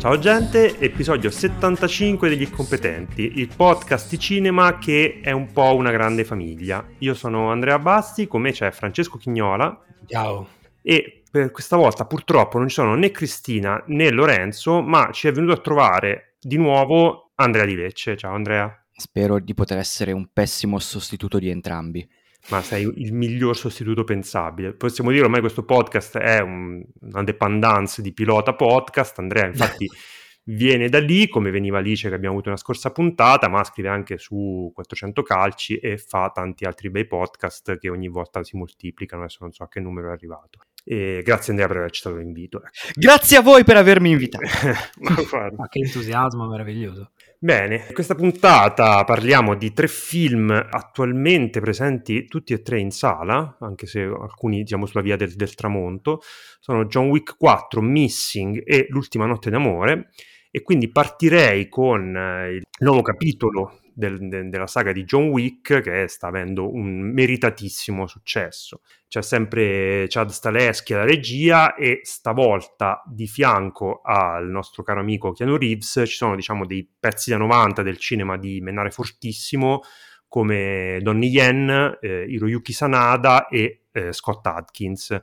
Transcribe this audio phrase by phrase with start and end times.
[0.00, 5.90] Ciao gente, episodio 75 degli Incompetenti, il podcast di cinema che è un po' una
[5.90, 6.82] grande famiglia.
[7.00, 9.78] Io sono Andrea Basti, con me c'è Francesco Chignola.
[10.06, 10.48] Ciao.
[10.80, 15.32] E per questa volta purtroppo non ci sono né Cristina né Lorenzo, ma ci è
[15.32, 18.16] venuto a trovare di nuovo Andrea Di Lecce.
[18.16, 18.74] Ciao Andrea.
[18.90, 22.08] Spero di poter essere un pessimo sostituto di entrambi
[22.48, 24.72] ma sei il miglior sostituto pensabile.
[24.72, 29.18] Possiamo dire ormai questo podcast è un, una dependance di pilota podcast.
[29.18, 29.86] Andrea, infatti,
[30.44, 34.18] viene da lì, come veniva Alice che abbiamo avuto una scorsa puntata, ma scrive anche
[34.18, 39.22] su 400 calci e fa tanti altri bei podcast che ogni volta si moltiplicano.
[39.22, 40.60] Adesso non so a che numero è arrivato.
[40.82, 42.58] E grazie Andrea per aver accettato l'invito.
[42.58, 42.70] Ecco.
[42.94, 44.44] Grazie a voi per avermi invitato.
[45.00, 47.10] ma, ma che entusiasmo meraviglioso.
[47.42, 53.56] Bene, in questa puntata parliamo di tre film attualmente presenti tutti e tre in sala,
[53.60, 56.20] anche se alcuni diciamo sulla via del, del tramonto.
[56.58, 60.10] Sono John Wick 4, Missing e L'ultima notte d'amore.
[60.50, 65.82] E quindi partirei con eh, il nuovo capitolo del, de, della saga di John Wick
[65.82, 68.80] che sta avendo un meritatissimo successo.
[69.06, 75.56] C'è sempre Chad Staleschi alla regia e stavolta di fianco al nostro caro amico Keanu
[75.56, 79.82] Reeves ci sono diciamo dei pezzi da 90 del cinema di Menare Fortissimo
[80.26, 85.20] come Donnie Yen, eh, Hiroyuki Sanada e eh, Scott Adkins.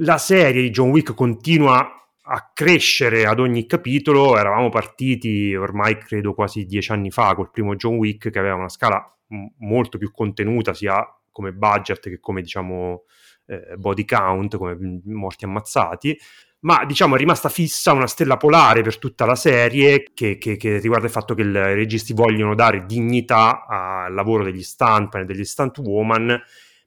[0.00, 4.36] La serie di John Wick continua a crescere ad ogni capitolo.
[4.36, 8.68] Eravamo partiti ormai credo quasi dieci anni fa col primo John Wick che aveva una
[8.68, 13.04] scala m- molto più contenuta sia come budget che come diciamo
[13.46, 16.18] eh, body count, come morti ammazzati.
[16.60, 20.78] Ma diciamo è rimasta fissa una stella polare per tutta la serie che, che, che
[20.78, 25.44] riguarda il fatto che i registi vogliono dare dignità al lavoro degli stuntman e degli
[25.44, 26.36] stunt woman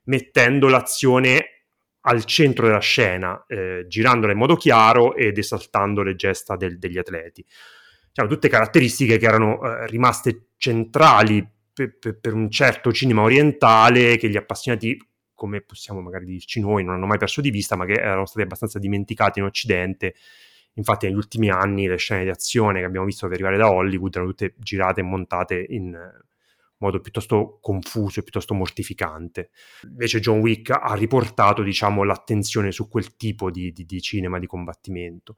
[0.04, 1.41] mettendo l'azione
[2.02, 6.98] al centro della scena, eh, girandola in modo chiaro ed esaltando le gesta del, degli
[6.98, 7.44] atleti.
[8.08, 14.16] Diciamo, tutte caratteristiche che erano eh, rimaste centrali per, per, per, un certo cinema orientale
[14.16, 14.98] che gli appassionati,
[15.34, 18.42] come possiamo magari dirci noi, non hanno mai perso di vista, ma che erano stati
[18.42, 20.14] abbastanza dimenticati in Occidente.
[20.74, 24.30] Infatti negli ultimi anni le scene di azione che abbiamo visto arrivare da Hollywood erano
[24.30, 25.94] tutte girate e montate in
[26.82, 29.50] modo piuttosto confuso e piuttosto mortificante.
[29.84, 34.46] Invece John Wick ha riportato, diciamo, l'attenzione su quel tipo di, di, di cinema di
[34.46, 35.36] combattimento.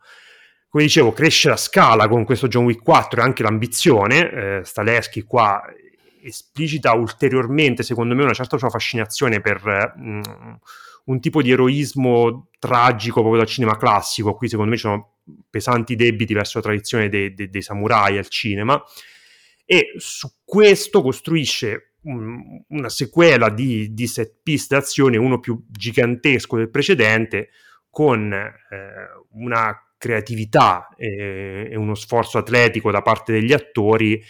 [0.68, 4.30] Come dicevo, cresce la scala con questo John Wick 4 e anche l'ambizione.
[4.30, 5.62] Eh, Staleschi qua
[6.22, 10.20] esplicita ulteriormente, secondo me, una certa sua fascinazione per mm,
[11.04, 14.34] un tipo di eroismo tragico proprio dal cinema classico.
[14.34, 15.12] Qui, secondo me, ci sono
[15.48, 18.82] pesanti debiti verso la tradizione dei, dei, dei samurai al cinema
[19.64, 26.56] e su questo costruisce un, una sequela di, di set piece d'azione, uno più gigantesco
[26.56, 27.50] del precedente,
[27.90, 28.52] con eh,
[29.32, 34.22] una creatività e, e, uno sforzo atletico da parte degli attori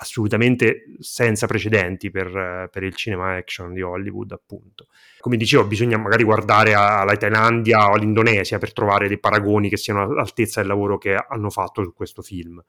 [0.00, 4.86] assolutamente senza precedenti per, per, il cinema action di Hollywood, appunto.
[5.18, 10.02] Come dicevo, bisogna magari guardare alla Thailandia o all'Indonesia per trovare dei paragoni che siano
[10.02, 12.64] all'altezza del lavoro che hanno fatto su questo film.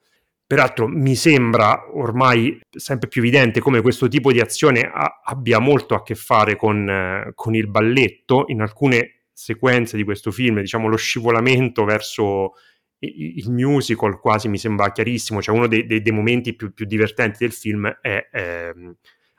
[0.51, 5.95] Peraltro mi sembra ormai sempre più evidente come questo tipo di azione a- abbia molto
[5.95, 8.44] a che fare con, eh, con, il balletto.
[8.47, 12.56] In alcune sequenze di questo film, diciamo, lo scivolamento verso
[13.00, 15.41] il, musical quasi mi sembra chiarissimo.
[15.41, 18.73] Cioè uno dei, dei, dei momenti più, più, divertenti del film è, è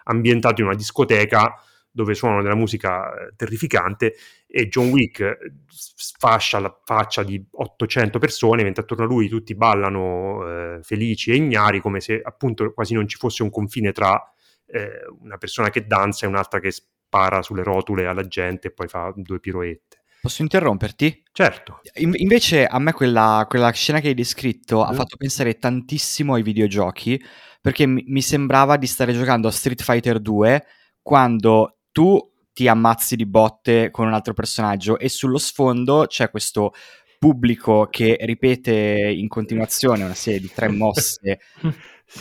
[0.05, 1.57] ambientato in una discoteca
[1.93, 4.15] dove suonano della musica eh, terrificante
[4.47, 5.39] e John Wick eh,
[5.69, 11.37] sfascia la faccia di 800 persone mentre attorno a lui tutti ballano eh, felici e
[11.37, 14.21] ignari come se appunto quasi non ci fosse un confine tra
[14.67, 18.89] eh, una persona che danza e un'altra che spara sulle rotule alla gente e poi
[18.89, 20.01] fa due piroette.
[20.23, 21.25] Posso interromperti?
[21.33, 21.81] Certo.
[21.95, 24.83] In- invece a me quella, quella, scena che hai descritto mm.
[24.83, 27.23] ha fatto pensare tantissimo ai videogiochi
[27.61, 30.65] perché mi, mi sembrava di stare giocando a Street Fighter 2
[31.03, 36.73] quando tu ti ammazzi di botte con un altro personaggio e sullo sfondo c'è questo
[37.19, 38.73] pubblico che ripete
[39.17, 41.39] in continuazione una serie di tre mosse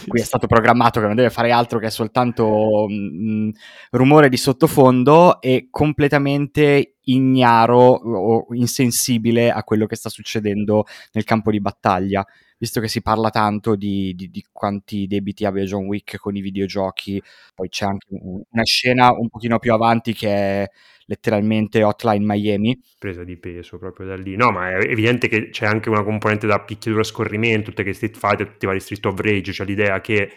[0.07, 3.49] cui è stato programmato che non deve fare altro che soltanto mh, mm,
[3.91, 11.51] rumore di sottofondo e completamente ignaro o insensibile a quello che sta succedendo nel campo
[11.51, 12.25] di battaglia
[12.61, 16.41] visto che si parla tanto di, di, di, quanti debiti abbia John Wick con i
[16.41, 17.19] videogiochi,
[17.55, 20.69] poi c'è anche una scena un pochino più avanti che è
[21.07, 22.79] letteralmente Hotline Miami.
[22.99, 24.35] Presa di peso proprio da lì.
[24.35, 27.93] No, ma è evidente che c'è anche una componente da picchiatura a scorrimento, tutte che
[27.93, 30.29] Street Fighter, tutti i vari Street of Rage, cioè l'idea che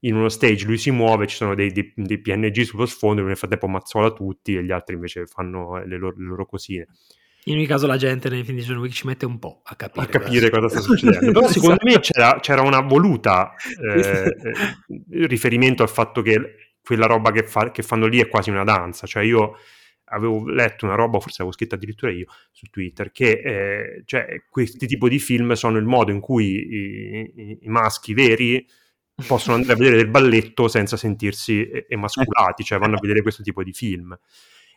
[0.00, 3.38] in uno stage lui si muove, ci sono dei, dei, dei PNG sullo sfondo, nel
[3.38, 6.88] frattempo ammazzola tutti e gli altri invece fanno le loro, le loro cosine.
[7.44, 9.74] In ogni caso la gente nei film di John Wick ci mette un po' a
[9.74, 11.32] capire, a capire cosa sta succedendo.
[11.32, 13.54] Però secondo me c'era, c'era una voluta
[13.94, 18.50] eh, eh, riferimento al fatto che quella roba che, fa, che, fanno lì è quasi
[18.50, 19.06] una danza.
[19.06, 19.56] Cioè io
[20.12, 24.86] avevo letto una roba, forse l'avevo scritta addirittura io su Twitter, che eh, cioè, questi
[24.86, 28.66] tipi di film sono il modo in cui i, i, i maschi veri
[29.26, 33.62] possono andare a vedere del balletto senza sentirsi emasculati, cioè vanno a vedere questo tipo
[33.62, 34.18] di film.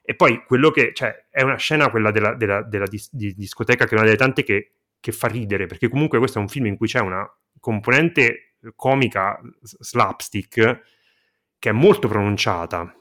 [0.06, 3.86] E poi quello che, cioè, è una scena quella della, della, della dis, di discoteca
[3.86, 6.66] che è una delle tante che, che, fa ridere, perché comunque questo è un film
[6.66, 7.26] in cui c'è una
[7.60, 10.82] componente comica slapstick
[11.58, 12.94] che è molto pronunciata.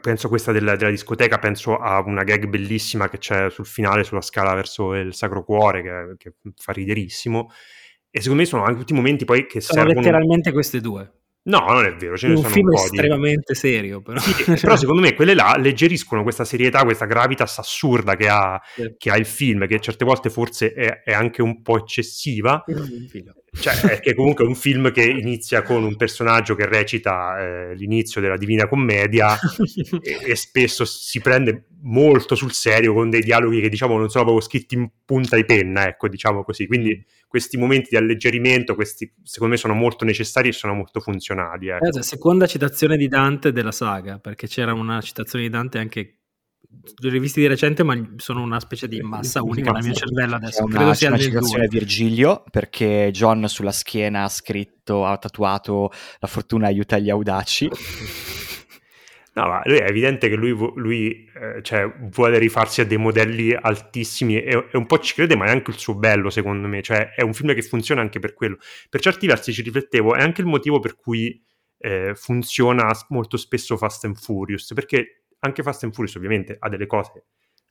[0.00, 4.04] Penso a questa della, della, discoteca, penso a una gag bellissima che c'è sul finale,
[4.04, 7.50] sulla scala verso il Sacro Cuore, che, che fa riderissimo.
[8.10, 10.00] E secondo me sono anche tutti i momenti poi che sono servono...
[10.00, 11.17] letteralmente queste due.
[11.48, 13.58] No, non è vero, ce ne un sono film un po' estremamente di...
[13.58, 14.20] serio, però.
[14.20, 18.94] Sì, però secondo me quelle là alleggeriscono questa serietà, questa gravitas assurda che ha, sì.
[18.98, 22.62] che ha il film, che certe volte forse è, è anche un po' eccessiva.
[23.50, 27.74] Cioè, è che comunque è un film che inizia con un personaggio che recita eh,
[27.74, 29.38] l'inizio della Divina Commedia
[30.02, 34.24] e, e, spesso si prende molto sul serio con dei dialoghi che diciamo non sono
[34.24, 36.66] proprio scritti in punta di penna, ecco, diciamo così.
[36.66, 41.68] Quindi questi momenti di alleggerimento, questi secondo me sono molto necessari e sono molto funzionali.
[41.68, 41.98] Ecco.
[41.98, 46.14] Eh, seconda citazione di Dante della saga, perché c'era una citazione di Dante anche
[47.00, 50.36] li ho rivisti di recente, ma sono una specie di massa unica nel mio cervello
[50.36, 50.64] adesso.
[50.64, 55.90] C'è una, c'è una citazione di Virgilio, perché John sulla schiena ha scritto, ha tatuato
[56.18, 57.70] la fortuna aiuta gli audaci.
[59.38, 64.42] No, ma è evidente che lui, lui eh, cioè, vuole rifarsi a dei modelli altissimi
[64.42, 66.82] e, e, un po' ci crede, ma è anche il suo bello, secondo me.
[66.82, 68.58] Cioè, è un film che funziona anche per quello.
[68.90, 71.40] Per certi versi ci riflettevo, è anche il motivo per cui
[71.78, 76.86] eh, funziona molto spesso Fast and Furious, perché anche Fast and Furious ovviamente ha delle
[76.86, 77.26] cose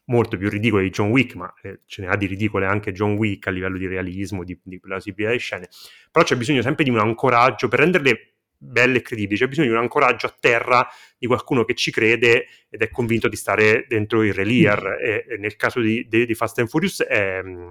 [0.05, 3.17] molto più ridicole di John Wick, ma eh, ce ne ha di ridicole anche John
[3.17, 5.67] Wick a livello di realismo, di, di plausibilità di scene,
[6.09, 9.73] però c'è bisogno sempre di un ancoraggio per renderle belle e credibili, c'è bisogno di
[9.73, 10.87] un ancoraggio a terra
[11.17, 14.81] di qualcuno che ci crede ed è convinto di stare dentro il relier.
[14.81, 15.05] Mm.
[15.05, 17.69] e, e, nel caso di, di, di, Fast and Furious è mm,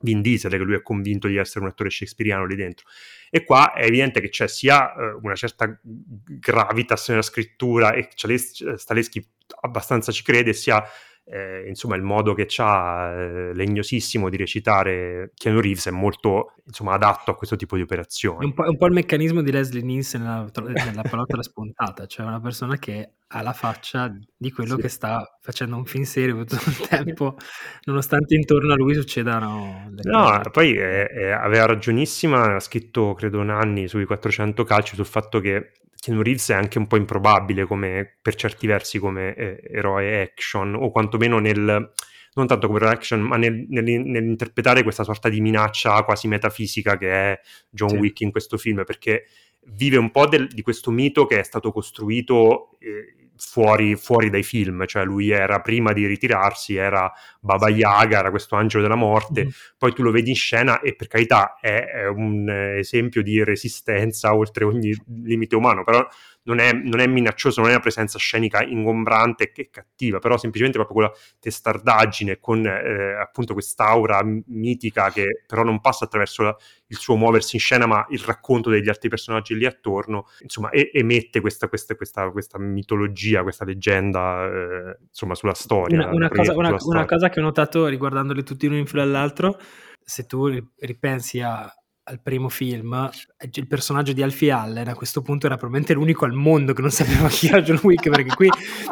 [0.00, 2.86] Vin Diesel che lui è convinto di essere un attore shakespeariano lì dentro.
[3.30, 9.24] E qua è evidente che c'è sia uh, una certa gravitas nella scrittura e Staleschi
[9.62, 10.82] abbastanza ci crede sia
[11.32, 16.94] eh, insomma il modo che ha eh, legnosissimo di recitare Keanu Reeves è molto insomma,
[16.94, 18.42] adatto a questo tipo di operazioni.
[18.42, 20.50] È un po', un po il meccanismo di Leslie Nielsen nella,
[20.84, 24.82] nella pallottola spuntata, cioè una persona che ha la faccia di quello sì.
[24.82, 27.36] che sta facendo un film serio tutto il tempo,
[27.84, 29.88] nonostante intorno a lui succedano...
[30.02, 30.50] no, cose.
[30.50, 35.72] poi eh, eh, aveva ragionissima, ha scritto credo Nanni sui 400 calci sul fatto che
[36.00, 40.74] Keanu Reeves è anche un po' improbabile come, per certi versi come eh, eroe action,
[40.74, 41.92] o quantomeno nel,
[42.34, 46.96] non tanto come eroe action, ma nel, nel, nell'interpretare questa sorta di minaccia quasi metafisica
[46.96, 47.96] che è John sì.
[47.96, 49.26] Wick in questo film, perché
[49.72, 54.42] vive un po' del, di questo mito che è stato costruito eh, fuori, fuori, dai
[54.42, 57.10] film, cioè lui era prima di ritirarsi, era
[57.40, 59.48] Baba Yaga, era questo angelo della morte, mm.
[59.78, 64.34] poi tu lo vedi in scena e per carità è, è un esempio di resistenza
[64.34, 66.06] oltre ogni limite umano, però
[66.50, 70.78] non è, non è, minaccioso, non è una presenza scenica ingombrante e cattiva, però semplicemente
[70.78, 76.56] proprio quella testardaggine con eh, appunto quest'aura mitica che però non passa attraverso la,
[76.88, 80.90] il suo muoversi in scena, ma il racconto degli altri personaggi lì attorno, insomma, e,
[80.92, 85.98] emette questa, questa, questa, questa, mitologia, questa leggenda, eh, insomma, sulla storia.
[85.98, 89.58] Una, una, cosa, una, una cosa che ho notato riguardandoli tutti l'uno in fila all'altro,
[90.02, 91.72] se tu ripensi a
[92.10, 93.08] al primo film,
[93.52, 96.90] il personaggio di Alfie Allen a questo punto era probabilmente l'unico al mondo che non
[96.90, 98.48] sapeva chi era John Wick, perché qui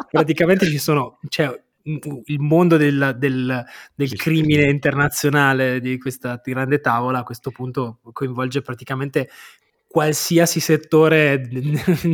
[0.09, 3.63] praticamente ci sono, cioè, il mondo del, del,
[3.95, 9.29] del crimine internazionale di questa grande tavola a questo punto coinvolge praticamente
[9.91, 11.49] qualsiasi settore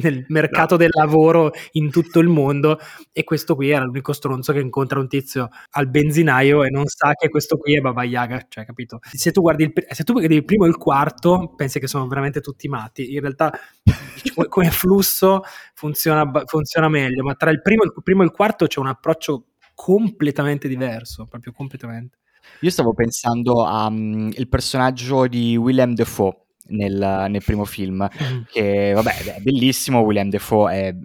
[0.02, 2.80] nel mercato del lavoro in tutto il mondo
[3.12, 7.12] e questo qui era l'unico stronzo che incontra un tizio al benzinaio e non sa
[7.16, 9.00] che questo qui è Baba Yaga, cioè capito?
[9.12, 12.08] Se tu guardi il, se tu guardi il primo e il quarto pensi che sono
[12.08, 13.52] veramente tutti matti, in realtà
[14.48, 15.42] come flusso
[15.74, 19.48] funziona, funziona meglio, ma tra il primo, il primo e il quarto c'è un approccio
[19.74, 22.20] completamente diverso, proprio completamente.
[22.62, 28.42] Io stavo pensando al um, personaggio di Willem Dafoe nel, nel primo film, mm-hmm.
[28.52, 30.96] che vabbè è bellissimo, Willem Dafoe è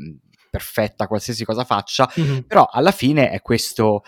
[0.50, 2.38] perfetta qualsiasi cosa faccia, mm-hmm.
[2.40, 4.02] però alla fine è questo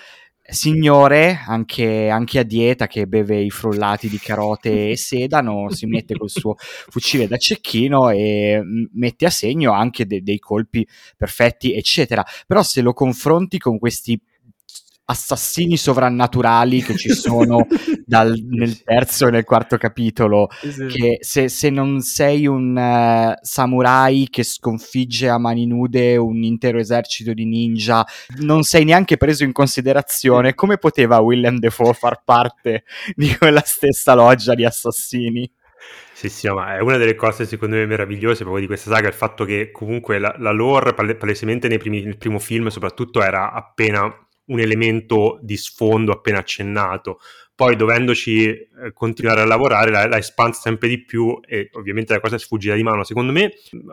[0.44, 6.16] signore, anche, anche, a dieta, che beve i frullati di carote e sedano, si mette
[6.16, 8.60] col suo fucile da cecchino e
[8.92, 12.24] mette a segno anche de- dei colpi perfetti, eccetera.
[12.46, 14.20] Però se lo confronti con questi
[15.04, 17.66] assassini sovrannaturali che ci sono
[18.04, 20.48] dal, nel terzo e nel quarto capitolo.
[20.60, 20.86] Sì.
[20.86, 26.78] Che se, se, non sei un uh, samurai che sconfigge a mani nude un intero
[26.78, 28.04] esercito di ninja,
[28.40, 30.54] non sei neanche preso in considerazione.
[30.54, 35.50] Come poteva Willem Defoe far parte di quella stessa loggia di assassini?
[36.14, 39.14] Sì, sì, ma è una delle cose secondo me meravigliose proprio di questa saga, il
[39.14, 44.08] fatto che comunque la, la lore palesemente nei primi, nel primo film soprattutto era appena
[44.46, 47.20] un elemento di sfondo appena accennato
[47.54, 52.20] poi dovendoci eh, continuare a lavorare l'ha, l'ha espansa sempre di più e ovviamente la
[52.20, 53.04] cosa è sfuggita di mano.
[53.04, 53.52] Secondo me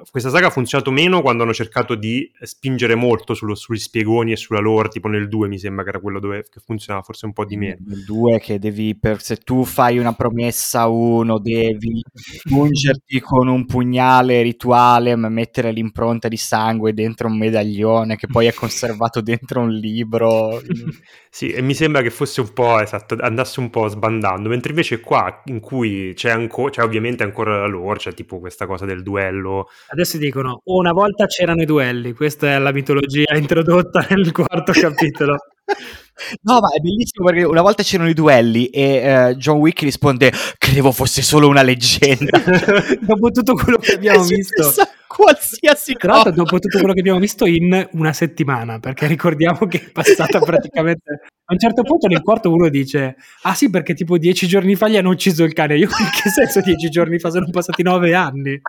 [0.10, 4.36] questa saga ha funzionato meno quando hanno cercato di spingere molto sullo, sugli spiegoni e
[4.38, 7.46] sulla lore, tipo nel 2 mi sembra che era quello dove funzionava forse un po'
[7.46, 7.78] di meno.
[7.86, 12.02] Nel 2 che devi, per, se tu fai una promessa a uno, devi
[12.48, 18.54] pungerti con un pugnale rituale, mettere l'impronta di sangue dentro un medaglione che poi è
[18.54, 20.62] conservato dentro un libro.
[21.30, 25.00] sì, e mi sembra che fosse un po' esatto, andasse un po' sbandando, mentre invece
[25.00, 29.04] qua in cui c'è, anco, c'è ovviamente ancora la lore, c'è tipo questa cosa del
[29.04, 29.70] duello.
[29.88, 35.38] Adesso dicono, una volta c'erano i duelli, questa è la mitologia introdotta nel quarto capitolo.
[36.42, 40.32] No, ma è bellissimo perché una volta c'erano i duelli e uh, John Wick risponde:
[40.58, 42.42] Credevo fosse solo una leggenda.
[43.02, 44.72] dopo tutto quello che abbiamo visto,
[45.08, 46.30] qualsiasi cosa.
[46.30, 51.22] dopo tutto quello che abbiamo visto in una settimana, perché ricordiamo che è passata praticamente.
[51.50, 54.88] A un certo punto nel quarto uno dice: Ah sì, perché tipo dieci giorni fa
[54.88, 55.78] gli hanno ucciso il cane.
[55.78, 57.32] Io in che senso dieci giorni fa?
[57.32, 58.62] Sono passati nove anni.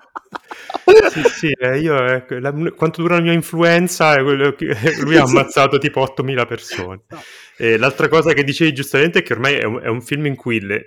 [1.10, 4.18] sì, sì, eh, io, eh, la, quanto dura la mia influenza?
[4.18, 7.00] Lui ha ammazzato tipo 8.000 persone.
[7.08, 7.20] No.
[7.62, 10.34] E l'altra cosa che dicevi giustamente è che ormai è un, è un film in
[10.34, 10.86] cui le,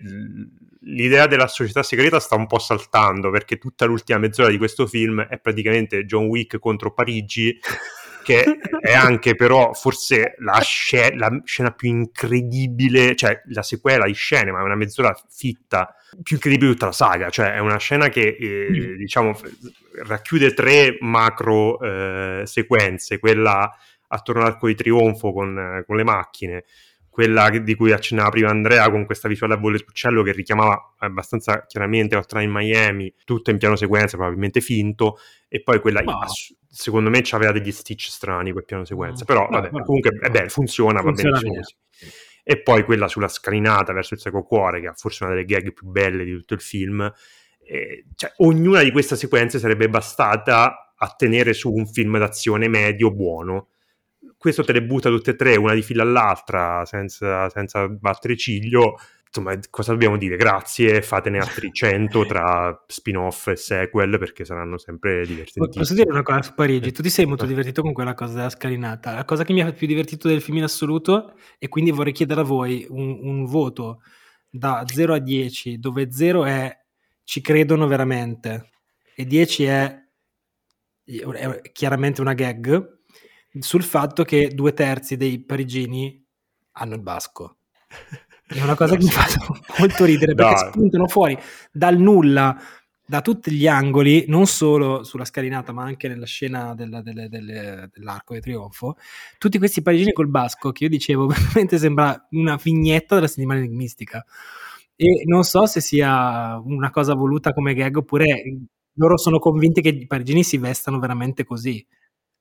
[0.81, 5.21] l'idea della società segreta sta un po' saltando perché tutta l'ultima mezz'ora di questo film
[5.21, 7.59] è praticamente John Wick contro Parigi
[8.23, 14.13] che è anche però forse la, sc- la, scena più incredibile, cioè la sequela di
[14.13, 17.77] scene, ma è una mezz'ora fitta, più incredibile di tutta la saga, cioè è una
[17.77, 18.95] scena che eh, mm.
[18.95, 19.39] diciamo
[20.05, 23.71] racchiude tre macro eh, sequenze, quella
[24.13, 26.63] attorno all'arco di trionfo con, con le macchine,
[27.09, 31.65] quella di cui accennava prima Andrea con questa visuale a volle d'uccello che richiamava abbastanza
[31.65, 36.25] chiaramente Hot in Miami, tutto in piano sequenza, probabilmente finto, e poi quella Ma...
[36.67, 39.27] secondo me aveva degli stitch strani quel piano sequenza, mm.
[39.27, 40.29] però vabbè, no, comunque no.
[40.29, 41.75] bene, funziona, funziona, va così.
[42.45, 45.71] E poi quella sulla scalinata verso il Seco Cuore, che è forse una delle gag
[45.71, 47.13] più belle di tutto il film.
[47.63, 53.11] E, cioè, ognuna di queste sequenze sarebbe bastata a tenere su un film d'azione medio
[53.11, 53.67] buono
[54.43, 58.97] questo te le butta tutte e tre, una di fila all'altra, senza, senza battere ciglio.
[59.25, 60.35] Insomma, cosa dobbiamo dire?
[60.35, 65.77] Grazie, fatene altri 100 tra spin-off e sequel perché saranno sempre divertenti.
[65.79, 66.91] Posso dire una cosa su Parigi?
[66.91, 69.13] Tu ti sei molto divertito con quella cosa della scalinata.
[69.13, 72.41] La cosa che mi ha più divertito del film in assoluto, e quindi vorrei chiedere
[72.41, 74.01] a voi un, un voto
[74.49, 76.77] da 0 a 10, dove 0 è
[77.23, 78.71] ci credono veramente
[79.15, 79.97] e 10 è,
[81.05, 83.02] è chiaramente una gag
[83.59, 86.23] sul fatto che due terzi dei parigini
[86.73, 87.57] hanno il basco.
[88.47, 89.25] È una cosa che mi fa
[89.79, 90.71] molto ridere perché Dai.
[90.71, 91.37] spuntano fuori
[91.71, 92.57] dal nulla,
[93.05, 97.89] da tutti gli angoli, non solo sulla scalinata, ma anche nella scena della, delle, delle,
[97.93, 98.97] dell'arco di trionfo.
[99.37, 104.25] Tutti questi parigini col basco che io dicevo veramente sembra una vignetta della settimana enigmistica.
[104.95, 108.43] E non so se sia una cosa voluta come gag oppure
[108.97, 111.83] loro sono convinti che i parigini si vestano veramente così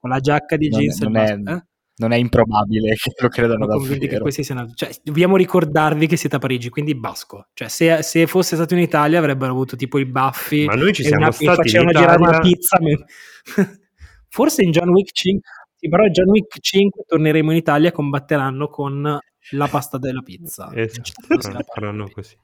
[0.02, 1.64] con la giacca di jeans non, è, non, è, eh?
[1.98, 3.96] non è, improbabile che lo credano davvero.
[3.96, 7.46] Che questi siano, cioè, dobbiamo ricordarvi che siete a Parigi, quindi basco.
[7.54, 11.04] Cioè, se, se, fosse stato in Italia avrebbero avuto tipo i baffi Ma noi ci
[11.04, 12.78] siamo una, stati facevano girare una pizza.
[14.28, 15.40] Forse in John Wick 5,
[15.76, 19.18] sì, però in John Wick 5 torneremo in Italia e combatteranno con
[19.50, 20.68] la pasta della pizza.
[20.74, 22.34] Esatto, faranno così.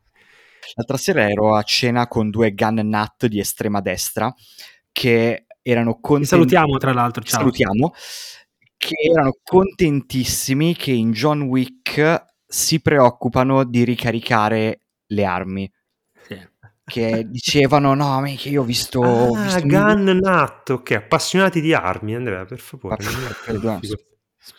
[0.74, 4.32] L'altra sera ero a cena con due gun nut di estrema destra
[4.92, 6.28] che erano contenti.
[6.28, 7.40] salutiamo tra l'altro, ciao.
[7.40, 7.92] Salutiamo.
[8.76, 15.72] Che erano contentissimi che in John Wick si preoccupano di ricaricare le armi.
[16.88, 19.02] Che dicevano: No, che io ho visto.
[19.02, 20.18] Ah, visto Gun un...
[20.22, 23.04] Nut, ok, appassionati di armi, Andrea, per favore.
[23.46, 23.80] Abbiamo...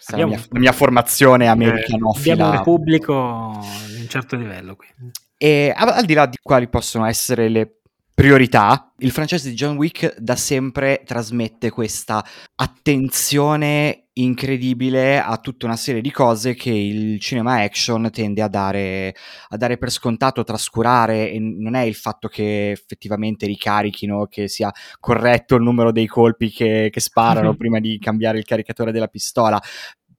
[0.10, 2.34] La mia, la mia formazione americanofila.
[2.34, 3.66] Abbiamo un pubblico
[4.10, 4.76] certo livello.
[4.76, 5.12] Quindi.
[5.38, 7.79] E al di là di quali possono essere le
[8.20, 12.22] priorità, il francese di John Wick da sempre trasmette questa
[12.56, 19.16] attenzione incredibile a tutta una serie di cose che il cinema action tende a dare,
[19.48, 24.70] a dare per scontato, trascurare e non è il fatto che effettivamente ricarichino, che sia
[25.00, 29.64] corretto il numero dei colpi che, che sparano prima di cambiare il caricatore della pistola,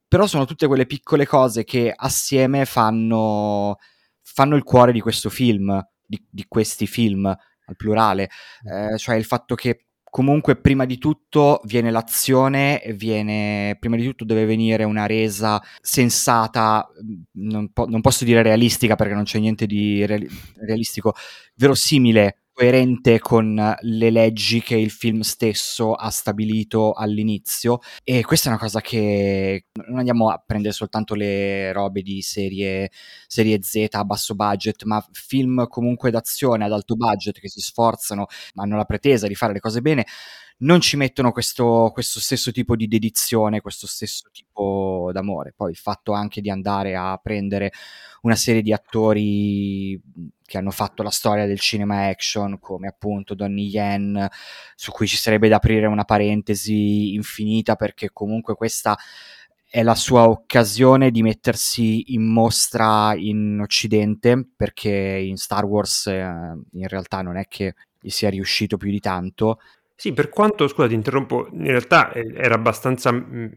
[0.09, 3.77] però sono tutte quelle piccole cose che assieme fanno,
[4.23, 7.37] fanno il cuore di questo film, di, di questi film
[7.71, 8.29] al plurale,
[8.65, 14.25] eh, cioè il fatto che comunque prima di tutto viene l'azione, viene, prima di tutto
[14.25, 16.87] deve venire una resa sensata,
[17.33, 21.15] non, po- non posso dire realistica perché non c'è niente di reali- realistico,
[21.55, 27.79] verosimile coerente con le leggi che il film stesso ha stabilito all'inizio.
[28.05, 32.91] E questa è una cosa che non andiamo a prendere soltanto le robe di serie,
[33.27, 38.27] serie Z a basso budget ma film comunque d'azione ad alto budget che si sforzano
[38.55, 40.05] ma hanno la pretesa di fare le cose bene
[40.61, 45.53] non ci mettono questo, questo, stesso tipo di dedizione, questo stesso tipo d'amore.
[45.57, 47.73] Poi il fatto anche di andare a prendere
[48.23, 50.01] una serie di attori
[50.45, 54.29] che hanno fatto la storia del cinema action, come appunto Donnie Yen,
[54.75, 58.99] su cui ci sarebbe da aprire una parentesi infinita, perché comunque questa
[59.73, 66.21] è la sua occasione di mettersi in mostra in Occidente, perché in Star Wars eh,
[66.73, 69.61] in realtà non è che gli sia riuscito più di tanto,
[70.01, 73.49] sì, per quanto, scusa, ti interrompo, in realtà eh, era abbastanza mm,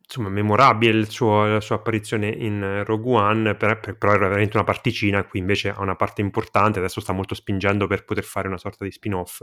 [0.00, 4.64] insomma, memorabile suo, la sua apparizione in Rogue One, per, per, però era veramente una
[4.64, 8.58] particina, qui invece ha una parte importante, adesso sta molto spingendo per poter fare una
[8.58, 9.40] sorta di spin-off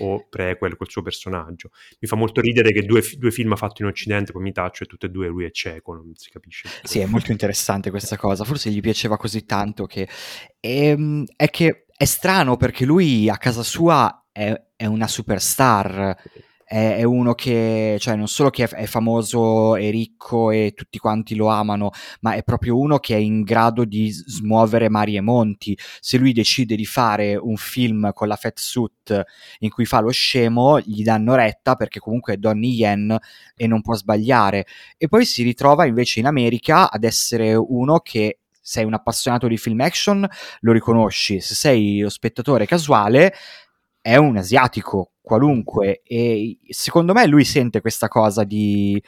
[0.00, 1.70] o prequel col suo personaggio.
[2.00, 4.86] Mi fa molto ridere che due, due film fatti in Occidente, poi mi taccio e
[4.86, 6.68] tutte e due lui è cieco, non si capisce.
[6.82, 10.06] Sì, è molto interessante questa cosa, forse gli piaceva così tanto che...
[10.60, 16.16] Ehm, è che è strano perché lui a casa sua è, è una superstar,
[16.72, 21.48] è, uno che, cioè, non solo che è, famoso e ricco e tutti quanti lo
[21.48, 25.76] amano, ma è proprio uno che è in grado di smuovere mari e monti.
[26.00, 29.22] Se lui decide di fare un film con la fat suit
[29.58, 33.18] in cui fa lo scemo, gli danno retta perché comunque è Donnie Yen
[33.54, 34.64] e non può sbagliare.
[34.96, 39.58] E poi si ritrova invece in America ad essere uno che sei un appassionato di
[39.58, 40.26] film action,
[40.60, 41.40] lo riconosci.
[41.40, 43.34] Se sei lo spettatore casuale,
[44.02, 49.02] è un asiatico qualunque e secondo me lui sente questa cosa di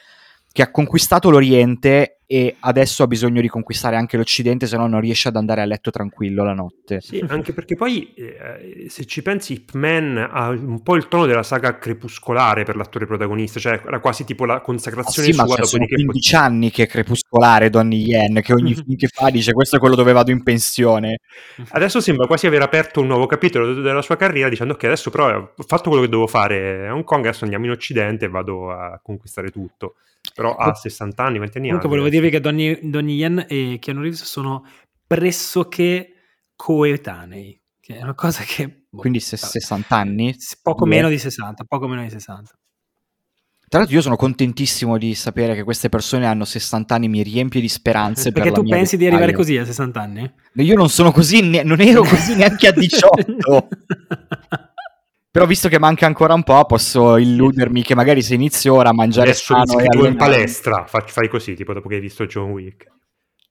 [0.54, 5.00] che ha conquistato l'Oriente e adesso ha bisogno di conquistare anche l'Occidente, se no non
[5.00, 7.00] riesce ad andare a letto tranquillo la notte.
[7.00, 11.26] Sì, anche perché poi eh, se ci pensi Ip Man ha un po' il tono
[11.26, 15.44] della saga crepuscolare per l'attore protagonista, cioè era quasi tipo la consacrazione ah, sì, sua
[15.44, 19.30] ma sono 15 pot- anni che è crepuscolare Donnie Yen, che ogni film che fa
[19.30, 21.18] dice questo è quello dove vado in pensione.
[21.70, 25.36] Adesso sembra quasi aver aperto un nuovo capitolo della sua carriera dicendo ok adesso però
[25.36, 28.70] ho fatto quello che devo fare a Hong Kong, adesso andiamo in Occidente e vado
[28.70, 29.96] a conquistare tutto
[30.35, 31.66] però ha 60 anni, 20 anni.
[31.68, 34.66] Comunque volevo dirvi che Donnie, Donnie Yen e Keanu Reeves sono
[35.07, 36.12] pressoché
[36.57, 38.87] coetanei, che è una cosa che...
[38.90, 40.37] Boh, Quindi 60 anni?
[40.61, 42.51] Poco meno di 60, poco meno di 60.
[43.68, 47.61] Tra l'altro io sono contentissimo di sapere che queste persone hanno 60 anni, mi riempie
[47.61, 48.31] di speranze.
[48.31, 50.33] Perché per tu pensi di arrivare così a 60 anni?
[50.55, 53.68] Io non sono così, ne- non ero così neanche a 18.
[55.35, 58.92] Però visto che manca ancora un po', posso illudermi che magari se inizio ora a
[58.92, 62.51] mangiare Adesso sano e in palestra, fai, fai così, tipo dopo che hai visto John
[62.51, 62.87] Wick.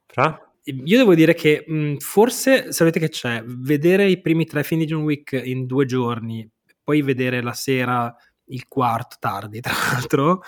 [0.06, 0.40] Fra?
[0.64, 4.86] Io devo dire che mh, forse, sapete che c'è, vedere i primi tre film di
[4.86, 6.50] John Wick in due giorni,
[6.82, 8.16] poi vedere la sera
[8.46, 10.42] il quarto tardi, tra l'altro,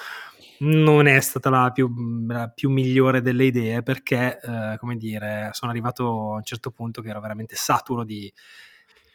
[0.60, 1.94] non è stata la più,
[2.30, 7.02] la più migliore delle idee perché, eh, come dire, sono arrivato a un certo punto
[7.02, 8.32] che ero veramente saturo di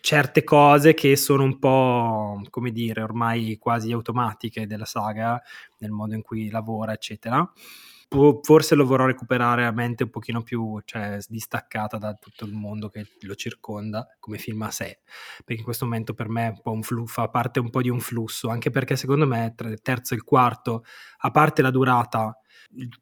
[0.01, 5.41] certe cose che sono un po', come dire, ormai quasi automatiche della saga,
[5.79, 7.49] nel modo in cui lavora, eccetera.
[8.43, 12.89] Forse lo vorrò recuperare a mente un pochino più cioè, distaccata da tutto il mondo
[12.89, 14.99] che lo circonda come film a sé,
[15.45, 18.71] perché in questo momento per me flu- fa parte un po' di un flusso, anche
[18.71, 20.83] perché secondo me tra il terzo e il quarto,
[21.19, 22.40] a parte la durata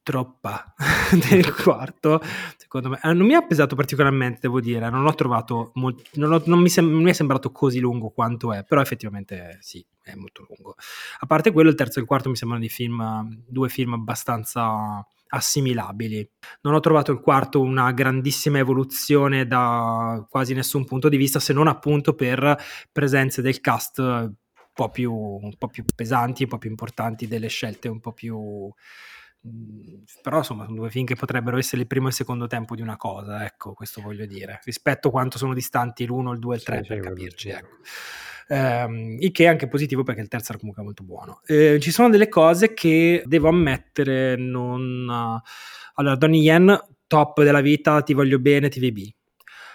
[0.02, 0.74] troppa
[1.30, 2.20] del quarto
[2.56, 3.00] secondo me.
[3.02, 4.88] Eh, non mi ha pesato particolarmente devo dire.
[4.90, 8.10] Non l'ho trovato molto, non, ho, non, mi sem- non, mi è sembrato così lungo
[8.10, 10.74] quanto è però effettivamente sì è molto lungo.
[11.20, 15.06] A parte quello il terzo e il quarto mi sembrano di film due film abbastanza
[15.28, 16.28] assimilabili.
[16.62, 21.52] Non ho trovato il quarto una grandissima evoluzione da quasi nessun punto di vista se
[21.52, 22.56] non appunto per
[22.92, 24.34] presenze del cast un
[24.72, 28.72] po' più, un po più pesanti un po' più importanti delle scelte un po' più
[30.22, 32.82] però insomma sono due film che potrebbero essere il primo e il secondo tempo di
[32.82, 36.58] una cosa, ecco, questo voglio dire, rispetto a quanto sono distanti l'uno, il due e
[36.58, 37.76] il tre, sì, per sì, capirci, ecco.
[38.48, 41.42] Um, il che è anche positivo perché il terzo era comunque molto buono.
[41.44, 45.06] Eh, ci sono delle cose che devo ammettere non...
[45.06, 45.48] Uh...
[45.96, 49.06] Allora, Donnie Yen, top della vita, ti voglio bene, TVB.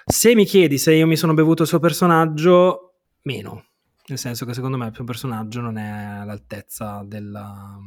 [0.05, 3.65] Se mi chiedi se io mi sono bevuto il suo personaggio, meno.
[4.07, 7.77] Nel senso che secondo me il suo personaggio non è all'altezza della,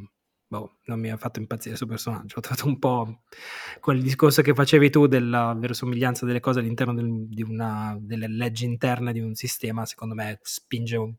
[0.48, 2.38] boh, non mi ha fatto impazzire suo personaggio.
[2.38, 3.22] Ho trovato un po'
[3.80, 8.64] quel discorso che facevi tu della verosomiglianza delle cose all'interno del, di una, delle leggi
[8.64, 11.14] interne di un sistema, secondo me spinge un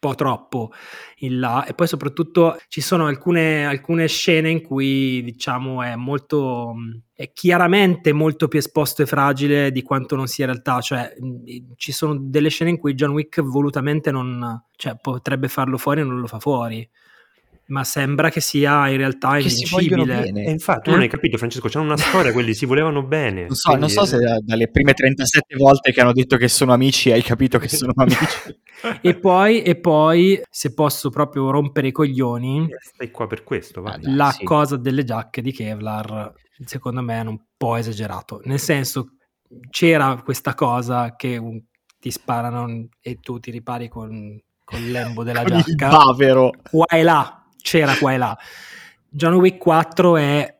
[0.00, 0.72] po' troppo
[1.18, 6.74] in là e poi soprattutto ci sono alcune, alcune scene in cui diciamo è molto
[7.12, 11.14] è chiaramente molto più esposto e fragile di quanto non sia in realtà cioè
[11.76, 16.04] ci sono delle scene in cui John Wick volutamente non cioè potrebbe farlo fuori e
[16.04, 16.88] non lo fa fuori
[17.70, 20.24] ma sembra che sia in realtà che invincibile.
[20.24, 21.08] E infatti, tu non hai eh?
[21.08, 23.46] capito, Francesco, c'hanno una storia, quelli si volevano bene.
[23.46, 27.12] Non so, non so se dalle prime 37 volte che hanno detto che sono amici
[27.12, 28.56] hai capito che sono amici.
[29.00, 33.82] e, poi, e poi, se posso proprio rompere i coglioni, eh, stai qua per questo.
[33.82, 33.98] Vai.
[34.02, 34.44] La sì.
[34.44, 36.32] cosa delle giacche di Kevlar,
[36.64, 38.40] secondo me, è un po' esagerato.
[38.44, 39.12] Nel senso,
[39.70, 41.60] c'era questa cosa che un,
[42.00, 45.86] ti sparano e tu ti ripari con, con l'embo della con giacca.
[45.86, 46.50] Il bavero.
[46.68, 48.38] Qua e là c'era qua e là.
[49.08, 50.58] John Wick 4 è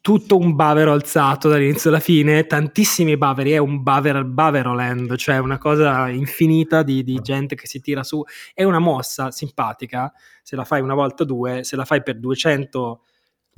[0.00, 5.58] tutto un bavero alzato dall'inizio alla fine, tantissimi baveri, è un baver, baveroland, cioè una
[5.58, 8.22] cosa infinita di, di, gente che si tira su.
[8.54, 12.18] È una mossa simpatica, se la fai una volta o due, se la fai per
[12.18, 13.02] 200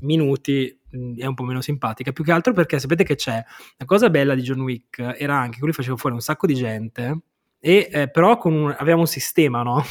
[0.00, 0.76] minuti
[1.16, 3.42] è un po' meno simpatica, più che altro perché sapete che c'è,
[3.76, 6.54] la cosa bella di John Wick era anche che lui faceva fuori un sacco di
[6.54, 7.20] gente,
[7.60, 9.84] e, eh, però un, aveva un sistema, no?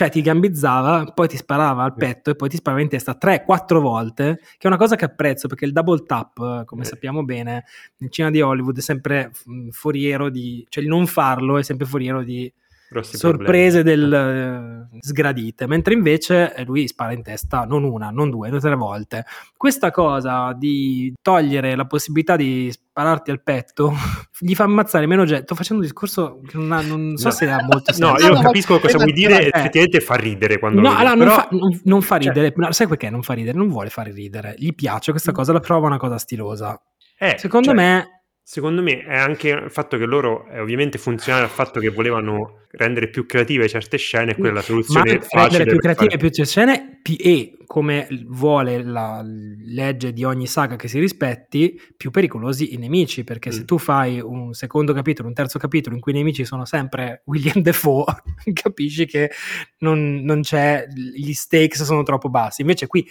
[0.00, 3.80] Cioè ti gambizzava, poi ti sparava al petto e poi ti sparava in testa 3-4
[3.80, 6.84] volte, che è una cosa che apprezzo perché il double tap, come eh.
[6.86, 7.64] sappiamo bene,
[7.98, 9.30] nel cinema di Hollywood è sempre
[9.68, 12.50] foriero di, cioè il non farlo è sempre foriero di
[12.90, 18.30] Grossi sorprese del, uh, sgradite, mentre invece eh, lui spara in testa non una, non
[18.30, 19.24] due, due tre volte.
[19.56, 23.92] Questa cosa di togliere la possibilità di spararti al petto
[24.40, 25.44] gli fa ammazzare meno gente.
[25.44, 27.32] Sto facendo un discorso che non, ha, non so no.
[27.32, 28.10] se ha molto senso.
[28.10, 29.50] No, io no, capisco no, cosa vuoi dire, eh.
[29.52, 31.24] effettivamente fa ridere quando No, allora, però...
[31.24, 32.72] non, fa, non, non, fa, cioè ridere, cioè...
[32.72, 33.56] sai perché non fa ridere?
[33.56, 35.34] Non vuole fare ridere, gli piace questa mm.
[35.34, 36.76] cosa, la trova una cosa stilosa.
[37.16, 37.76] Eh, Secondo cioè...
[37.76, 38.09] me
[38.42, 42.60] Secondo me è anche il fatto che loro è ovviamente funzionale al fatto che volevano
[42.72, 45.58] rendere più creative certe scene, quella è la soluzione Ma facile.
[45.58, 46.30] Rendere più creative fare...
[46.30, 52.74] più scene e come vuole la legge di ogni saga che si rispetti, più pericolosi
[52.74, 53.52] i nemici, perché mm.
[53.52, 57.22] se tu fai un secondo capitolo, un terzo capitolo in cui i nemici sono sempre
[57.26, 58.04] William Defoe,
[58.52, 59.30] capisci che
[59.78, 62.62] non, non c'è, gli stakes sono troppo bassi.
[62.62, 63.06] Invece qui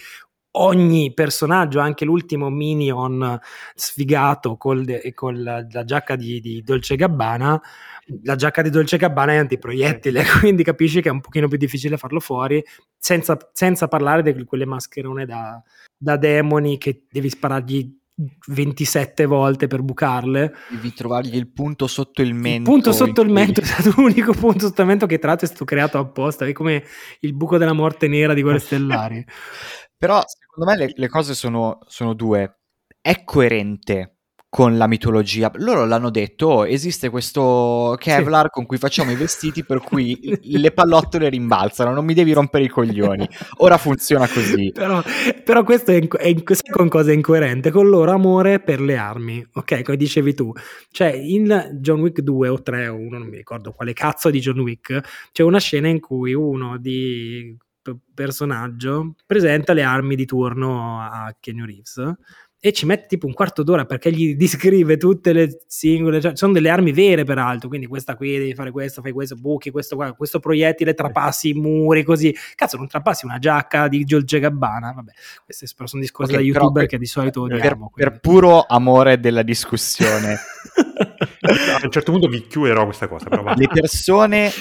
[0.51, 3.39] ogni personaggio, anche l'ultimo minion
[3.75, 7.61] sfigato con la, la, giacca di, di, Dolce Gabbana,
[8.23, 11.97] la giacca di Dolce Gabbana è antiproiettile, quindi capisci che è un pochino più difficile
[11.97, 12.63] farlo fuori,
[12.97, 15.61] senza, senza parlare di quelle mascherone da,
[15.97, 17.97] da demoni che devi sparargli
[18.47, 20.53] 27 volte per bucarle.
[20.69, 22.69] Devi trovargli il punto sotto il mento.
[22.69, 25.45] Il punto sotto il mento è stato l'unico punto sotto il mento che tra l'altro
[25.45, 26.83] è stato creato apposta, è come
[27.21, 29.23] il buco della morte nera di quelle stellari.
[29.99, 32.59] Però secondo me le, le cose sono, sono, due.
[33.01, 35.51] È coerente con la mitologia.
[35.55, 38.49] Loro l'hanno detto, oh, esiste questo Kevlar sì.
[38.49, 42.69] con cui facciamo i vestiti per cui le pallottole rimbalzano, non mi devi rompere i
[42.69, 43.27] coglioni.
[43.57, 44.71] Ora funziona così.
[44.79, 45.01] Però,
[45.43, 47.69] però questo è, in, è in, con cosa è incoerente?
[47.69, 49.83] Con il loro amore per le armi, ok?
[49.83, 50.53] Come dicevi tu.
[50.89, 54.39] Cioè, in John Wick 2 o 3 o 1, non mi ricordo quale cazzo di
[54.39, 57.57] John Wick, c'è una scena in cui uno di
[58.13, 62.17] personaggio presenta le armi di turno a Kenny Reeves
[62.61, 66.51] e ci mette tipo un quarto d'ora perché gli descrive tutte le singole, cioè sono
[66.51, 70.11] delle armi vere peraltro, quindi questa qui devi fare questo, fai questo, buchi, questo qua,
[70.13, 75.11] questo proiettile trapassi i muri così, cazzo non trapassi una giacca di Giorgio Gabbana, vabbè,
[75.45, 77.91] questi sono discorsi okay, da youtuber che di solito per, odiamo.
[77.95, 80.37] Per, per puro amore della discussione.
[81.41, 84.51] a un certo punto vi chiuderò questa cosa, però Le persone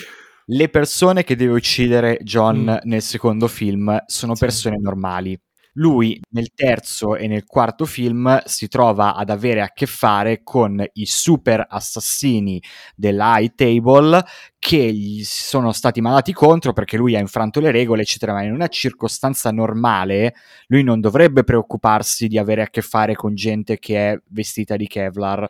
[0.51, 2.89] le persone che deve uccidere John mm.
[2.89, 4.83] nel secondo film sono persone sì.
[4.83, 5.41] normali.
[5.75, 10.85] Lui nel terzo e nel quarto film si trova ad avere a che fare con
[10.95, 12.61] i super assassini
[12.97, 14.25] della High Table
[14.59, 18.33] che gli sono stati mandati contro perché lui ha infranto le regole, eccetera.
[18.33, 20.35] Ma in una circostanza normale
[20.67, 24.89] lui non dovrebbe preoccuparsi di avere a che fare con gente che è vestita di
[24.89, 25.47] Kevlar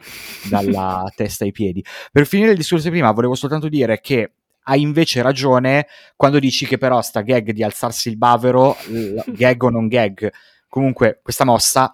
[0.50, 1.82] dalla testa ai piedi.
[2.12, 4.32] Per finire il discorso prima, volevo soltanto dire che
[4.68, 8.76] hai invece ragione quando dici che però sta gag di alzarsi il bavero,
[9.26, 10.30] gag o non gag,
[10.68, 11.90] comunque questa mossa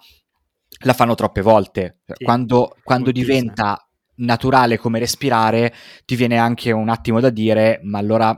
[0.83, 1.99] la fanno troppe volte.
[2.05, 3.79] Sì, quando, quando diventa
[4.17, 5.73] naturale come respirare,
[6.05, 8.37] ti viene anche un attimo da dire, ma allora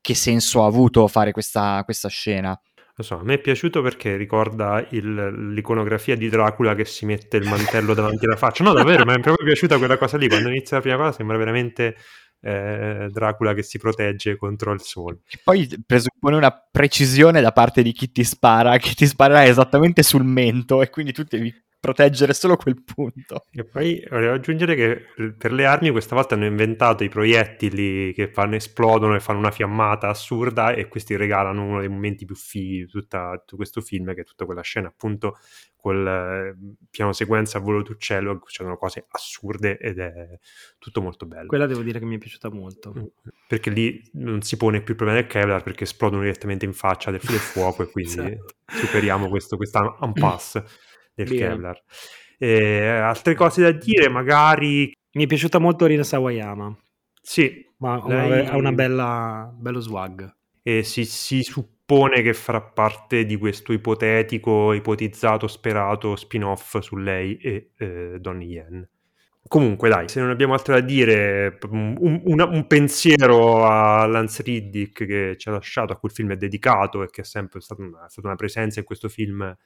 [0.00, 2.58] che senso ha avuto fare questa, questa scena?
[2.94, 7.36] Lo so, a me è piaciuto perché ricorda il- l'iconografia di Dracula che si mette
[7.36, 8.64] il mantello davanti alla faccia.
[8.64, 10.28] No, davvero, mi è proprio piaciuta quella cosa lì.
[10.28, 11.96] Quando inizia la prima cosa sembra veramente
[12.40, 15.20] eh, Dracula che si protegge contro il sole.
[15.26, 20.02] Che poi presuppone una precisione da parte di chi ti spara, che ti sparerà esattamente
[20.02, 23.44] sul mento e quindi tu devi proteggere solo quel punto.
[23.52, 28.28] E poi volevo aggiungere che per le armi questa volta hanno inventato i proiettili che
[28.32, 32.78] fanno, esplodono e fanno una fiammata assurda e questi regalano uno dei momenti più fighi
[32.78, 35.38] di tutta- tutto questo film, che è tutta quella scena appunto
[35.76, 36.56] col eh,
[36.90, 40.38] piano sequenza a volo d'uccello, succedono cose assurde ed è
[40.78, 41.46] tutto molto bello.
[41.46, 42.92] Quella devo dire che mi è piaciuta molto.
[42.98, 43.04] Mm,
[43.46, 47.12] Perché lì non si pone più il problema del Kevlar perché esplodono direttamente in faccia
[47.12, 48.54] del, fuoco e quindi Esatto.
[48.66, 50.64] superiamo questo, questa impasse
[51.24, 51.48] del Bene.
[51.48, 51.82] Kevlar.
[52.38, 56.76] E, altre cose da dire, magari Mi è piaciuta molto Rina Sawayama,
[57.20, 60.34] sì, ma ha Lei- una, ha una bella bello swag.
[60.62, 67.36] e si, si suppone che farà parte di questo ipotetico, ipotizzato, sperato spin-off su lei
[67.38, 68.88] e eh, Donnie Yen.
[69.48, 74.42] Comunque, dai, se non abbiamo altro da dire, un, un- una- un pensiero a Lance
[74.42, 77.60] Riddick che ci ha lasciato, a cui il film è dedicato e che è sempre
[77.60, 79.56] stata una, stata una presenza in questo film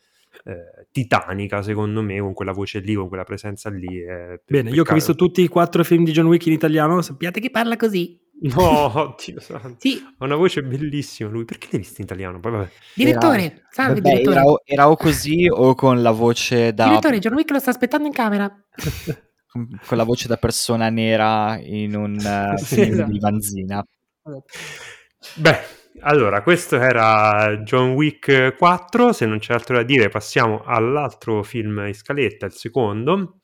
[0.44, 4.00] eh, titanica, secondo me, con quella voce lì, con quella presenza lì.
[4.00, 7.00] è- Bene, io che ho visto tutti i quattro film di John Wick in italiano,
[7.02, 8.20] sappiate che parla così.
[8.42, 9.76] No, Dio santo.
[9.78, 11.44] Sì, Ha una voce bellissima lui.
[11.44, 12.40] Perché l'hai visto in italiano?
[12.40, 12.68] Poi vabbè.
[12.94, 14.36] direttore, salve Vabbè, direttore.
[14.36, 17.70] era, o- era o così o con la voce da Direttore, John Wick lo sta
[17.70, 18.52] aspettando in camera.
[19.86, 23.10] con la voce da persona nera in un eh, Sì, film esatto.
[23.12, 23.86] di Vanzina.
[25.36, 25.58] Beh,
[26.00, 29.12] allora, questo era John Wick 4.
[29.12, 33.40] Se non c'è altro da dire, passiamo all'altro film in scaletta, il secondo.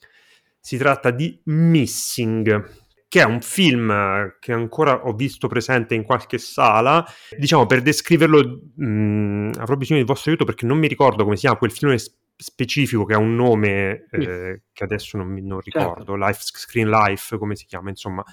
[0.59, 6.39] Si tratta di Missing, che è un film che ancora ho visto presente in qualche
[6.39, 7.05] sala.
[7.37, 11.43] Diciamo, per descriverlo, mh, avrò bisogno del vostro aiuto perché non mi ricordo come si
[11.43, 11.95] chiama quel film
[12.41, 17.57] specifico che ha un nome eh, che adesso non, non ricordo, Life, Screen Life, come
[17.57, 18.25] si chiama, insomma.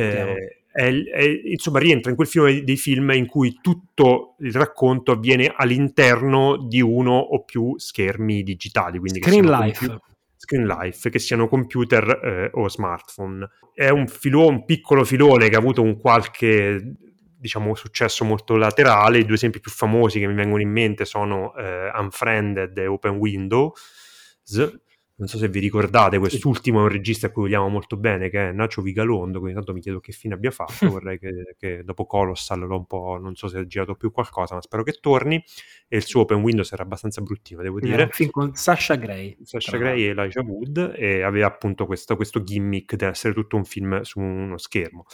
[0.00, 5.12] Eh, è- è- insomma, rientra in quel film dei film in cui tutto il racconto
[5.12, 8.98] avviene all'interno di uno o più schermi digitali.
[8.98, 9.86] Quindi Screen Life.
[9.86, 10.04] compu-
[10.36, 13.48] Screen Life, che siano computer eh, o smartphone.
[13.74, 16.94] È un, filo- un piccolo filone che ha avuto un qualche
[17.40, 19.18] diciamo successo molto laterale.
[19.18, 23.16] I due esempi più famosi che mi vengono in mente sono eh, Unfriended e Open
[23.16, 24.78] Windows.
[25.20, 28.48] Non so se vi ricordate, quest'ultimo è un regista a cui vogliamo molto bene, che
[28.48, 32.06] è Nacho Vigalondo, quindi tanto mi chiedo che fine abbia fatto, vorrei che, che dopo
[32.06, 35.36] Colossal l'ho un po', non so se ha girato più qualcosa, ma spero che torni,
[35.88, 38.04] e il suo Open Windows era abbastanza bruttino, devo dire.
[38.04, 39.36] un film con Sasha Grey.
[39.42, 43.66] Sasha Grey e Elijah Wood e aveva appunto questo, questo gimmick di essere tutto un
[43.66, 45.04] film su uno schermo.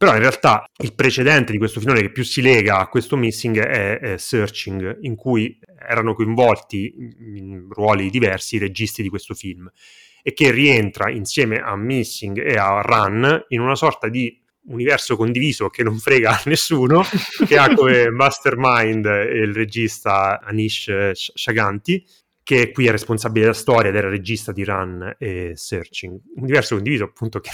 [0.00, 3.58] Però in realtà il precedente di questo filone che più si lega a questo missing
[3.58, 9.70] è, è Searching, in cui erano coinvolti in ruoli diversi i registi di questo film
[10.22, 15.68] e che rientra insieme a Missing e a Run in una sorta di universo condiviso
[15.68, 17.02] che non frega a nessuno,
[17.46, 22.02] che ha come mastermind il regista Anish Shaganti,
[22.42, 26.12] che qui è responsabile della storia ed era regista di Run e Searching.
[26.36, 27.50] Un universo condiviso appunto che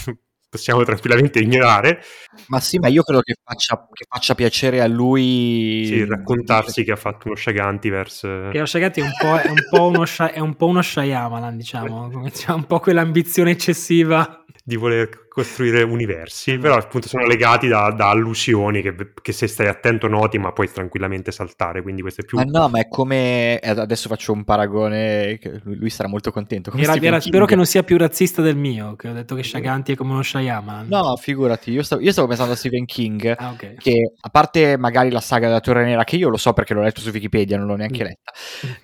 [0.49, 2.01] possiamo tranquillamente ignorare.
[2.47, 6.91] Ma sì, ma io credo che faccia, che faccia piacere a lui Sì, raccontarsi che
[6.91, 8.49] ha fatto uno Shagantiverse.
[8.51, 12.09] Che Oshagati è un po', è un po' uno, è un po' uno Shyamalan, diciamo,
[12.09, 14.43] come diciamo, un po' quell'ambizione eccessiva.
[14.67, 19.67] Di voler costruire universi, però appunto sono legati da, da allusioni che, che, se stai
[19.67, 22.37] attento noti, ma puoi tranquillamente saltare, quindi questo è più...
[22.37, 23.59] Ma no, ma è come...
[23.59, 26.69] eh, Adesso faccio un paragone, che lui sarà molto contento.
[26.75, 29.93] Era, era- spero che non sia più razzista del mio, che ho detto che Shaganti
[29.93, 30.87] è come uno Shyamalan.
[30.89, 33.75] No, figurati, io stavo, io stavo pensando a Stephen King, Ah, ok.
[33.75, 36.81] che a parte magari la saga della Torre Nera, che io lo so perché l'ho
[36.81, 38.05] letto su Wikipedia, non l'ho neanche Mm.
[38.07, 38.31] letta,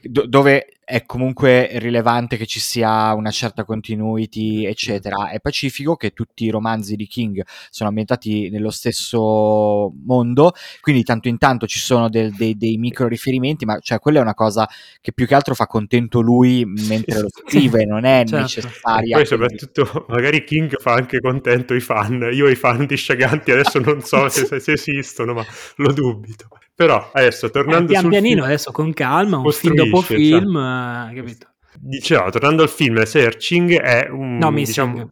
[0.02, 5.32] do- dove è comunque rilevante che ci sia una certa continuity, eccetera.
[5.32, 10.52] È pacifico che tutti i romanzi di King sono ambientati nello stesso mondo,
[10.82, 14.22] quindi tanto in tanto ci sono del- dei, dei micro riferimenti, ma cioè quella è
[14.22, 14.70] una cosa
[15.02, 18.38] che più che altro fa contento lui mentre lo scrive, non è Certo.
[18.38, 19.16] necessaria.
[19.18, 22.30] Poi soprattutto magari King fa anche contento i fan.
[22.34, 25.44] Io i fan di Shaganti adesso non so se- se esistono, ma
[25.78, 26.50] lo dubito.
[26.76, 30.04] Però adesso Eh, tornando pian sul pianino, film- adesso con calma, un film Costruisce, dopo
[30.04, 30.18] cioè.
[30.18, 31.48] film, eh, capito?
[31.80, 34.38] Dicevo, tornando al film, Searching è un...
[34.38, 34.88] No, Missing.
[34.92, 35.10] diciamo,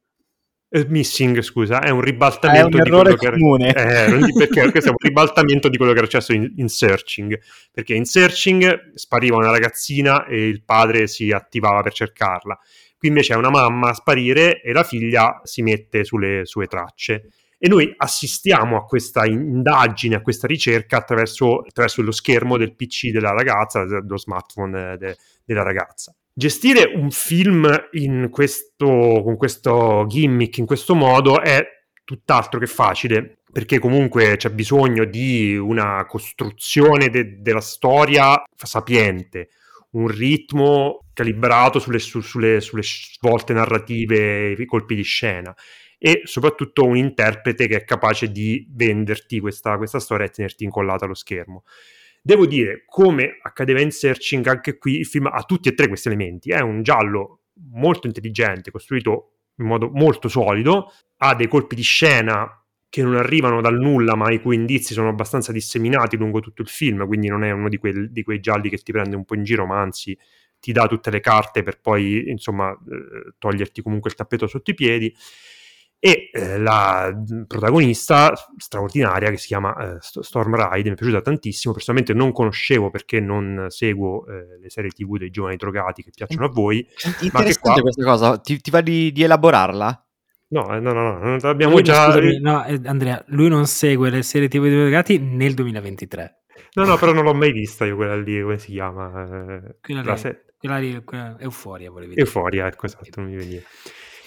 [0.74, 3.74] Eh, missing, scusa, è un ribaltamento è un di errore quello comune.
[3.74, 6.70] che era, eh, perché questo è un ribaltamento di quello che era successo in, in,
[6.70, 7.38] Searching,
[7.74, 12.58] perché in Searching spariva una ragazzina e il padre si attivava per cercarla.
[12.98, 17.30] Qui invece è una mamma a sparire e la figlia si mette sulle sue tracce.
[17.64, 23.12] E noi assistiamo a questa indagine, a questa ricerca attraverso, attraverso lo schermo del PC
[23.12, 26.12] della ragazza, dello smartphone de, della ragazza.
[26.34, 27.70] Gestire un film
[28.32, 28.88] questo,
[29.24, 31.64] con questo gimmick, in questo modo, è
[32.04, 39.50] tutt'altro che facile, perché comunque c'è bisogno di una costruzione de- della storia sapiente,
[39.92, 45.56] un ritmo calibrato sulle, su, sulle, sulle svolte narrative, i colpi di scena
[46.04, 51.06] e soprattutto un interprete che è capace di venderti questa, questa storia e tenerti incollato
[51.06, 51.64] allo schermo.
[52.24, 56.08] Devo dire, come accadeva in Searching, anche qui il film ha tutti e tre questi
[56.08, 56.50] elementi.
[56.50, 57.42] È un giallo
[57.74, 62.50] molto intelligente, costruito in modo molto solido, ha dei colpi di scena
[62.90, 66.68] che non arrivano dal nulla, ma i cui indizi sono abbastanza disseminati lungo tutto il
[66.68, 69.36] film, quindi non è uno di, quel, di quei gialli che ti prende un po'
[69.36, 70.18] in giro, ma anzi
[70.60, 74.74] ti dà tutte le carte per poi, insomma, eh, toglierti comunque il tappeto sotto i
[74.74, 75.14] piedi
[76.04, 77.14] e eh, la
[77.46, 81.76] protagonista straordinaria che si chiama eh, Storm Ride mi è piaciuta tantissimo.
[81.76, 86.48] Personalmente non conoscevo perché non seguo eh, le serie tv dei giovani drogati che piacciono
[86.48, 86.84] a voi
[87.22, 87.82] interessante qua...
[87.82, 88.38] questa cosa.
[88.40, 90.08] Ti, ti va di, di, elaborarla?
[90.48, 94.24] no, no, no, no, abbiamo lui, già scusami, no, eh, Andrea lui non segue le
[94.24, 96.42] serie tv dei drogati nel 2023
[96.74, 99.24] no, no, però non l'ho mai vista io quella lì, come si chiama?
[99.24, 100.46] Eh, quella lì, se...
[100.58, 101.38] quella lì quella...
[101.40, 102.26] Euforia volevi dire.
[102.26, 103.62] Euforia, ecco esatto, non mi veniva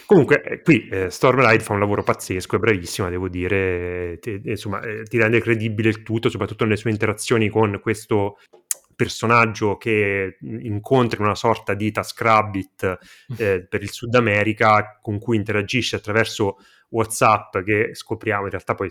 [0.06, 4.80] Comunque, eh, qui eh, Stormlight fa un lavoro pazzesco, è bravissima, devo dire, ti, insomma,
[4.82, 8.38] eh, ti rende credibile il tutto, soprattutto nelle sue interazioni con questo
[8.94, 12.98] personaggio che incontra una sorta di TaskRabbit
[13.38, 16.58] eh, per il Sud America, con cui interagisce attraverso
[16.90, 18.90] WhatsApp che scopriamo, in realtà poi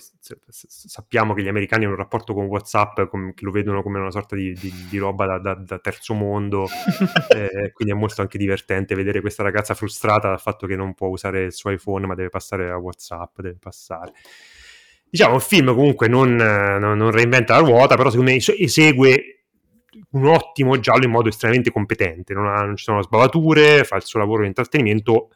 [0.50, 4.12] sappiamo che gli americani hanno un rapporto con WhatsApp com- che lo vedono come una
[4.12, 6.68] sorta di, di, di roba da, da, da, terzo mondo,
[7.34, 11.08] eh, quindi è molto anche divertente vedere questa ragazza frustrata dal fatto che non può
[11.08, 14.12] usare il suo iPhone ma deve passare a WhatsApp, deve passare.
[15.10, 19.34] Diciamo, il film comunque non, non, non reinventa la ruota, però secondo me esegue
[20.12, 24.04] un ottimo giallo in modo estremamente competente, non, ha, non ci sono sbavature, fa il
[24.04, 25.30] suo lavoro di intrattenimento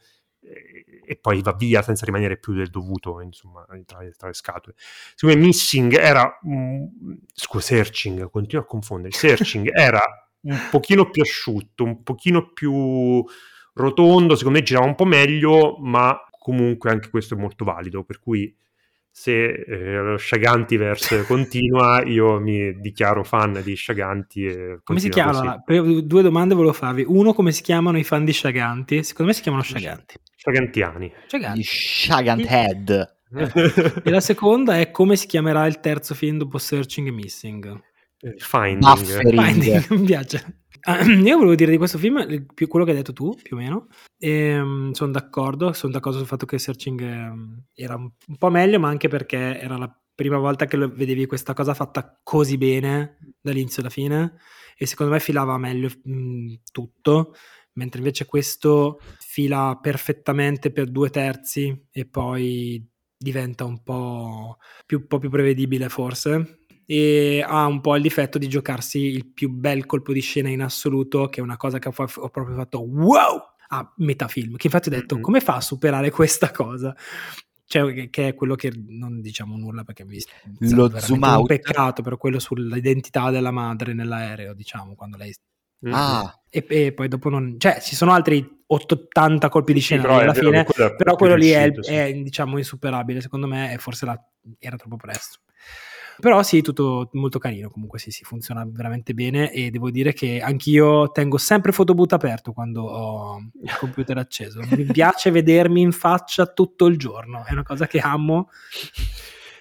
[1.07, 4.75] e poi va via senza rimanere più del dovuto, insomma, tra, tra le scatole.
[5.15, 6.37] Secondo me Missing era,
[7.33, 10.01] scusa, Searching, continuo a confondere, Searching era
[10.41, 13.23] un pochino più asciutto, un pochino più
[13.73, 18.19] rotondo, secondo me girava un po' meglio, ma comunque anche questo è molto valido, per
[18.19, 18.53] cui
[19.19, 24.45] se eh, lo Shagantiverse continua, io mi dichiaro fan di Shaganti.
[24.45, 25.63] E come si chiamano?
[25.65, 27.03] Due domande volevo farvi.
[27.05, 29.01] Uno, come si chiamano i fan di Shaganti?
[29.01, 30.17] Secondo me si chiamano Shaganti.
[30.35, 31.11] Shagantiani.
[31.25, 31.63] Shaganti.
[31.63, 33.15] Shagant Head.
[34.05, 37.81] e la seconda è come si chiamerà il terzo film dopo Searching e Missing?
[38.19, 38.97] Eh, Finding.
[38.97, 39.87] Finding.
[39.89, 40.65] mi piace.
[41.25, 43.87] Io volevo dire di questo film più quello che hai detto tu, più o meno.
[44.19, 48.87] Ehm, sono d'accordo, sono d'accordo sul fatto che Searching ehm, era un po' meglio, ma
[48.87, 53.91] anche perché era la prima volta che vedevi questa cosa fatta così bene dall'inizio alla
[53.91, 54.35] fine
[54.77, 57.33] e secondo me filava meglio mh, tutto,
[57.73, 62.83] mentre invece questo fila perfettamente per due terzi e poi
[63.17, 68.37] diventa un po' più, un po più prevedibile forse e ha un po' il difetto
[68.37, 71.89] di giocarsi il più bel colpo di scena in assoluto, che è una cosa che
[71.89, 75.23] ho proprio fatto wow a metà film, che infatti ho detto mm-hmm.
[75.23, 76.95] come fa a superare questa cosa?
[77.65, 80.17] Cioè, che è quello che non diciamo nulla perché mi
[80.59, 81.39] lo zoom out.
[81.39, 85.35] un peccato per quello sull'identità della madre nell'aereo, diciamo, quando lei
[85.85, 85.93] mm-hmm.
[85.93, 86.41] Ah.
[86.49, 90.33] E, e, poi dopo non cioè ci sono altri 80 colpi di scena sì, alla
[90.33, 91.93] fine, quello però quello lì è, sì.
[91.93, 94.17] è, diciamo insuperabile, secondo me, forse la,
[94.59, 95.39] era troppo presto.
[96.19, 100.39] Però sì, tutto molto carino, comunque sì, sì, funziona veramente bene e devo dire che
[100.39, 104.61] anch'io tengo sempre Photoboot aperto quando ho il computer acceso.
[104.71, 108.49] Mi piace vedermi in faccia tutto il giorno, è una cosa che amo.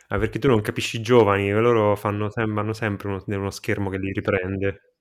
[0.09, 3.99] Ah, perché tu non capisci i giovani, loro fanno, hanno sempre uno, uno schermo che
[3.99, 4.96] li riprende.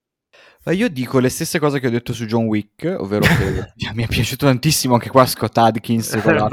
[0.72, 4.08] Io dico le stesse cose che ho detto su John Wick, ovvero che mi è
[4.08, 6.50] piaciuto tantissimo anche qua Scott Adkins con la...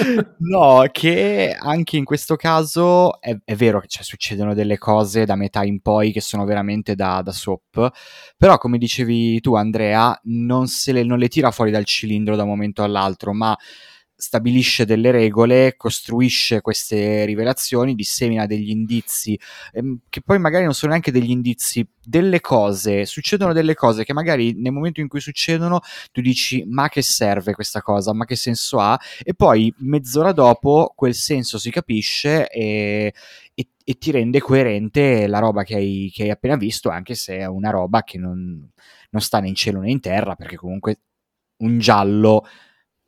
[0.38, 5.36] no, che anche in questo caso è, è vero che cioè, succedono delle cose da
[5.36, 7.90] metà in poi che sono veramente da, da soap,
[8.38, 12.44] però come dicevi tu Andrea, non, se le, non le tira fuori dal cilindro da
[12.44, 13.54] un momento all'altro, ma
[14.16, 19.38] stabilisce delle regole, costruisce queste rivelazioni, dissemina degli indizi,
[19.72, 24.14] ehm, che poi magari non sono neanche degli indizi, delle cose, succedono delle cose che
[24.14, 25.80] magari nel momento in cui succedono
[26.12, 28.98] tu dici ma che serve questa cosa, ma che senso ha?
[29.22, 33.12] E poi mezz'ora dopo quel senso si capisce e,
[33.54, 37.38] e, e ti rende coerente la roba che hai, che hai, appena visto, anche se
[37.38, 38.66] è una roba che non,
[39.10, 41.00] non sta né in cielo né in terra, perché comunque
[41.58, 42.44] un giallo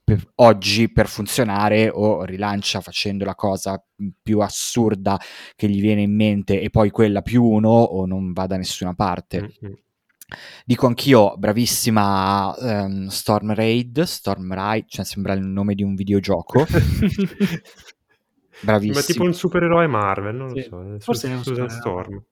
[0.09, 3.85] per oggi per funzionare o rilancia facendo la cosa
[4.23, 5.21] più assurda
[5.55, 8.95] che gli viene in mente e poi quella più uno o non va da nessuna
[8.95, 9.41] parte.
[9.41, 9.75] Mm-hmm.
[10.65, 16.65] Dico anch'io, bravissima um, Storm Raid, Storm Raid, cioè sembra il nome di un videogioco.
[18.61, 18.99] bravissima.
[18.99, 20.67] Ma tipo un supereroe Marvel, non sì.
[20.71, 20.97] lo so.
[21.01, 22.23] Forse è un Storm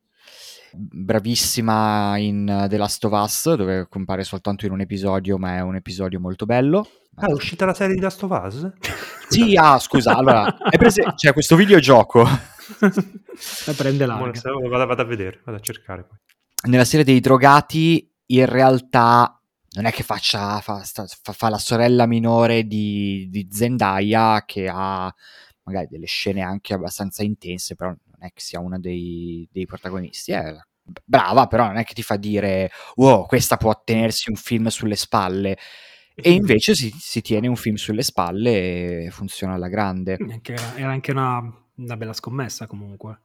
[0.73, 5.77] bravissima in The Last of Us, dove compare soltanto in un episodio, ma è un
[5.77, 6.89] episodio molto bello.
[7.17, 8.73] Ah, è uscita la serie di Last of Us?
[9.29, 11.03] Sì, ah, scusa, allora, è prese...
[11.15, 12.23] c'è questo videogioco.
[12.23, 16.19] la prende la vado, vado, a vedere, vado a cercare poi.
[16.69, 19.41] Nella serie dei drogati, in realtà,
[19.71, 25.13] non è che faccia, fa, fa, fa la sorella minore di, di Zendaya, che ha
[25.67, 30.33] magari delle scene anche abbastanza intense, però non è che sia uno dei, dei protagonisti,
[30.33, 30.57] è
[31.05, 34.97] brava, però non è che ti fa dire, wow, questa può tenersi un film sulle
[34.97, 35.59] spalle.
[36.15, 40.17] E invece si, si tiene un film sulle spalle e funziona alla grande.
[40.77, 41.43] Era anche una,
[41.75, 43.21] una bella scommessa comunque.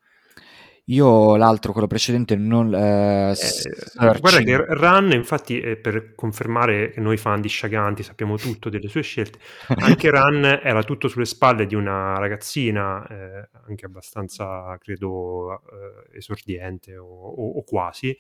[0.85, 2.73] Io l'altro, quello precedente, non...
[2.73, 8.35] Eh, eh, guarda che Run, infatti, eh, per confermare che noi fan di Sciaganti sappiamo
[8.35, 9.37] tutto delle sue scelte,
[9.77, 16.97] anche Run era tutto sulle spalle di una ragazzina, eh, anche abbastanza, credo, eh, esordiente
[16.97, 18.17] o, o, o quasi,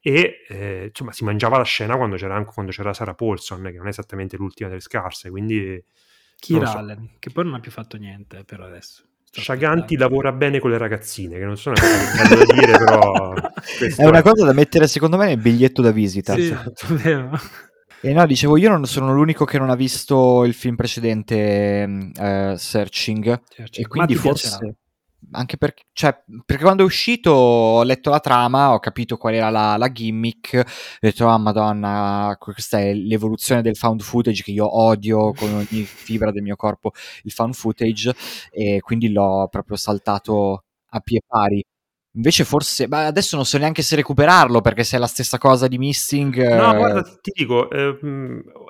[0.00, 3.86] e eh, insomma si mangiava la scena quando c'era, quando c'era Sarah Paulson, che non
[3.86, 5.82] è esattamente l'ultima delle scarse, quindi...
[6.36, 6.78] Kira so.
[6.78, 9.04] Allen, che poi non ha più fatto niente per adesso.
[9.34, 13.32] Sciaganti lavora bene con le ragazzine, che non sono una cosa da dire, però...
[13.96, 16.34] È una cosa da mettere secondo me nel biglietto da visita.
[16.34, 16.86] Sì, esatto.
[17.02, 17.30] vero.
[18.02, 22.56] E no, dicevo, io non sono l'unico che non ha visto il film precedente, uh,
[22.56, 24.48] Searching, Searching, e quindi forse...
[24.48, 24.74] Piacerà
[25.30, 29.50] anche perché, cioè, perché quando è uscito ho letto la trama, ho capito qual era
[29.50, 34.76] la, la gimmick, ho detto, ah madonna, questa è l'evoluzione del found footage che io
[34.78, 36.92] odio con ogni fibra del mio corpo,
[37.22, 38.14] il found footage,
[38.50, 41.64] e quindi l'ho proprio saltato a pie pari.
[42.14, 45.66] Invece forse, ma adesso non so neanche se recuperarlo perché se è la stessa cosa
[45.66, 46.54] di Missing...
[46.54, 46.76] No, eh...
[46.76, 47.96] guarda, ti dico, eh,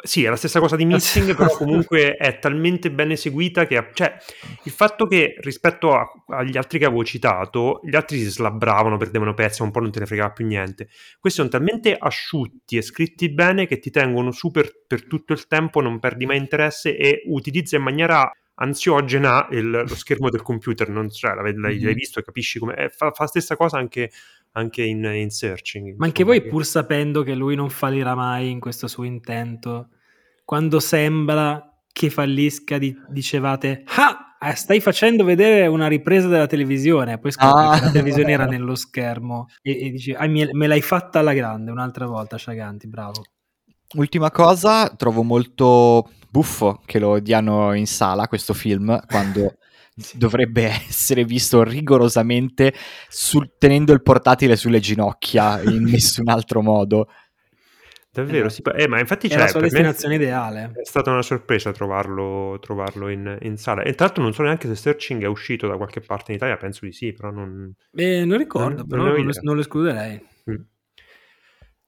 [0.03, 3.91] sì, è la stessa cosa di Missing, però comunque è talmente ben eseguita che...
[3.95, 4.17] Cioè,
[4.63, 9.35] il fatto che rispetto a, agli altri che avevo citato, gli altri si slabbravano, perdevano
[9.35, 10.89] pezzi, un po' non te ne fregava più niente.
[11.19, 15.81] Questi sono talmente asciutti e scritti bene che ti tengono super per tutto il tempo,
[15.81, 18.31] non perdi mai interesse e utilizza in maniera
[18.63, 21.93] ansiogena il, lo schermo del computer, non, cioè, l'hai, l'hai, mm-hmm.
[21.93, 22.75] visto e capisci come...
[22.77, 24.11] Eh, fa, fa, la stessa cosa anche,
[24.53, 25.97] anche in, in, searching.
[25.97, 29.89] Ma anche voi, pur sapendo che lui non fallirà mai in questo suo intento,
[30.45, 37.33] quando sembra che fallisca di, dicevate ah, stai facendo vedere una ripresa della televisione poi
[37.33, 37.75] scopri ah.
[37.75, 41.71] che la televisione era nello schermo e, e dici ah, me l'hai fatta alla grande
[41.71, 43.23] un'altra volta Sciaganti, bravo
[43.95, 49.59] ultima cosa trovo molto buffo che lo diano in sala questo film quando
[50.15, 52.73] dovrebbe essere visto rigorosamente
[53.09, 57.09] sul, tenendo il portatile sulle ginocchia in nessun altro modo.
[58.15, 60.73] Davvero, sì, eh, ma infatti è la sua destinazione ideale.
[60.75, 63.83] È stata una sorpresa trovarlo, trovarlo in, in, sala.
[63.83, 66.59] E tra l'altro non so neanche se Searching è uscito da qualche parte in Italia,
[66.59, 67.73] penso di sì, però non...
[67.95, 70.23] Eh, non ricordo, non, però non, non, lo escluderei.
[70.51, 70.55] Mm.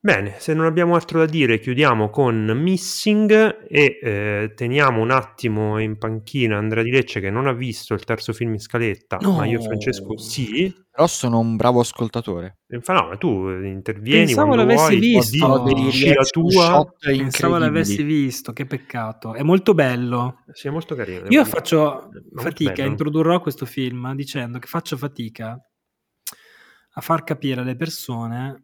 [0.05, 5.79] Bene, se non abbiamo altro da dire, chiudiamo con Missing e eh, teniamo un attimo
[5.79, 9.35] in panchina Andrea Di Lecce che non ha visto il terzo film in scaletta, no.
[9.35, 10.71] ma io e Francesco sì.
[10.91, 12.59] Però sono un bravo ascoltatore.
[12.67, 15.47] No, ma tu intervieni Pensavo l'avessi vuoi, visto.
[15.47, 16.95] No, dici la tua.
[16.99, 19.33] Pensavo l'avessi visto, che peccato.
[19.33, 20.43] È molto bello.
[20.53, 21.29] Sì, è molto carino.
[21.29, 22.89] Io faccio fatica, bello.
[22.91, 25.59] introdurrò questo film dicendo che faccio fatica
[26.97, 28.64] a far capire alle persone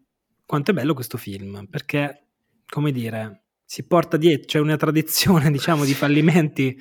[0.51, 2.25] quanto è bello questo film, perché,
[2.67, 6.77] come dire, si porta dietro, c'è una tradizione, diciamo, di fallimenti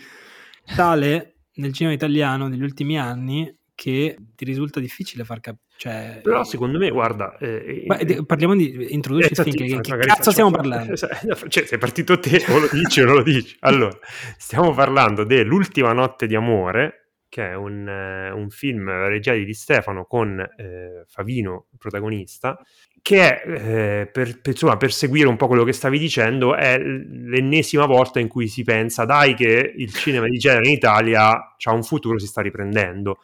[0.76, 5.68] tale nel cinema italiano negli ultimi anni che ti risulta difficile far capire.
[5.78, 7.38] Cioè, Però secondo me, guarda...
[7.38, 8.88] Eh, eh, parliamo di...
[8.90, 10.96] introduci eh, film, che, che cazzo stiamo parlando?
[10.98, 13.56] Cioè, sei partito te, o lo dici o non lo dici.
[13.60, 13.96] Allora,
[14.36, 16.99] stiamo parlando dell'ultima notte di amore,
[17.30, 22.60] che è un, eh, un film regiato di Stefano con eh, Favino protagonista,
[23.02, 26.78] che è, eh, per, per, insomma, per seguire un po' quello che stavi dicendo, è
[26.80, 31.72] l'ennesima volta in cui si pensa, dai che il cinema di genere in Italia ha
[31.72, 33.20] un futuro, si sta riprendendo.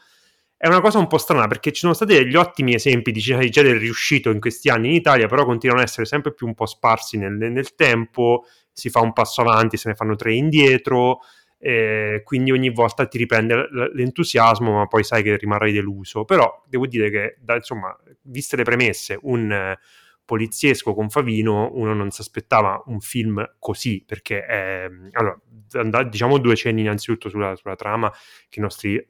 [0.55, 3.43] È una cosa un po' strana perché ci sono stati degli ottimi esempi di cinema
[3.43, 6.53] di genere riuscito in questi anni in Italia, però continuano ad essere sempre più un
[6.53, 11.19] po' sparsi nel, nel tempo, si fa un passo avanti, se ne fanno tre indietro,
[11.67, 16.23] eh, quindi ogni volta ti riprende l'entusiasmo, ma poi sai che rimarrai deluso.
[16.23, 19.79] Però devo dire che, da, insomma, viste le premesse, un eh,
[20.23, 26.55] poliziesco con Favino, uno non si aspettava un film così, perché è, allora, diciamo due
[26.55, 28.11] cenni innanzitutto sulla, sulla trama,
[28.47, 29.03] che i nostri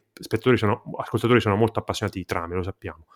[0.56, 3.08] sono, ascoltatori sono molto appassionati di trame, lo sappiamo.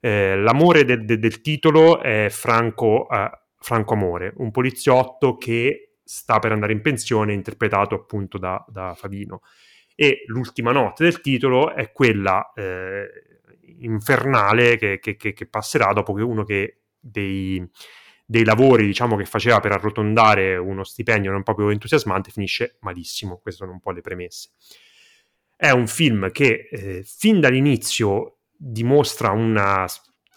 [0.00, 3.30] Eh, l'amore de, de, del titolo è Franco, uh,
[3.60, 9.40] Franco Amore, un poliziotto che sta per andare in pensione, interpretato appunto da, da Favino.
[9.94, 13.08] E l'ultima notte del titolo è quella eh,
[13.78, 17.66] infernale che, che, che, passerà dopo che uno che dei,
[18.26, 23.38] dei lavori diciamo, che faceva per arrotondare uno stipendio non proprio entusiasmante finisce malissimo.
[23.38, 24.50] Queste sono un po' le premesse.
[25.56, 29.86] È un film che eh, fin dall'inizio dimostra una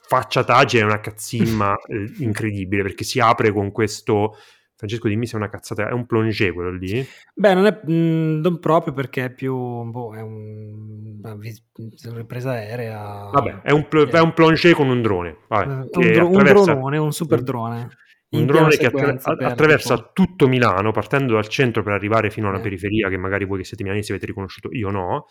[0.07, 4.38] facciataggine e una cazzimma eh, incredibile perché si apre con questo
[4.78, 7.05] Francesco, dimmi se è una cazzata, è un plongé quello lì?
[7.34, 12.17] Beh, non è mh, mm, non proprio perché è più boh, è un, una, una
[12.17, 13.30] ripresa aerea.
[13.32, 15.38] Vabbè, è un, pl- è un plongé con un drone.
[15.47, 17.89] Vabbè, un, dro- un dronone, un super drone.
[18.30, 20.09] Un drone che attra- attraversa tipo...
[20.13, 22.61] tutto Milano, partendo dal centro per arrivare fino alla eh.
[22.61, 25.28] periferia, che magari voi che siete milanesi avete riconosciuto, io no,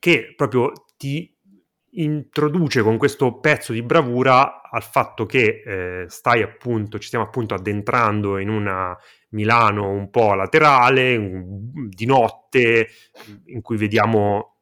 [0.00, 1.33] che proprio ti
[1.94, 7.54] introduce con questo pezzo di bravura al fatto che eh, stai appunto, ci stiamo appunto
[7.54, 8.96] addentrando in una
[9.30, 12.88] Milano un po' laterale, un, di notte,
[13.46, 14.58] in cui vediamo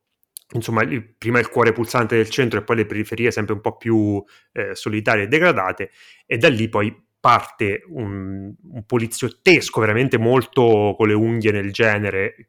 [0.54, 3.76] insomma il, prima il cuore pulsante del centro e poi le periferie sempre un po'
[3.76, 4.22] più
[4.52, 5.90] eh, solitarie e degradate
[6.26, 12.48] e da lì poi parte un, un, poliziottesco veramente molto con le unghie nel genere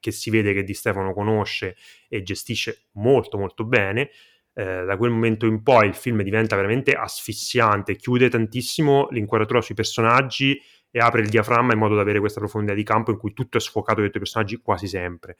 [0.00, 1.76] che si vede che Di Stefano conosce
[2.08, 4.08] e gestisce molto molto bene
[4.54, 9.74] eh, da quel momento in poi il film diventa veramente asfissiante chiude tantissimo l'inquadratura sui
[9.74, 10.58] personaggi
[10.90, 13.58] e apre il diaframma in modo da avere questa profondità di campo in cui tutto
[13.58, 15.36] è sfocato dentro i personaggi quasi sempre.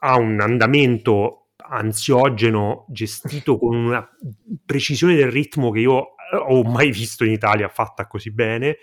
[0.00, 4.06] Ha un andamento ansiogeno gestito con una
[4.64, 8.78] precisione del ritmo che io ho mai visto in Italia fatta così bene.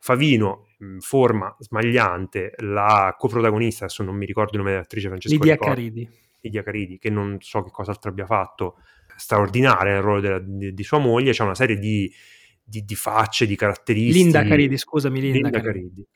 [0.00, 5.56] Favino, in forma smagliante, la coprotagonista, adesso non mi ricordo il nome dell'attrice Francesco Lidia
[5.56, 6.08] Caridi.
[6.40, 8.76] Lidia Caridi, che non so che cosa altro abbia fatto,
[9.16, 12.10] straordinaria nel ruolo della, di, di, sua moglie, c'è una serie di,
[12.62, 14.22] di, di, facce, di caratteristiche.
[14.22, 15.88] Linda Caridi, scusami, Linda, Linda Caridi.
[15.88, 16.06] Caridi.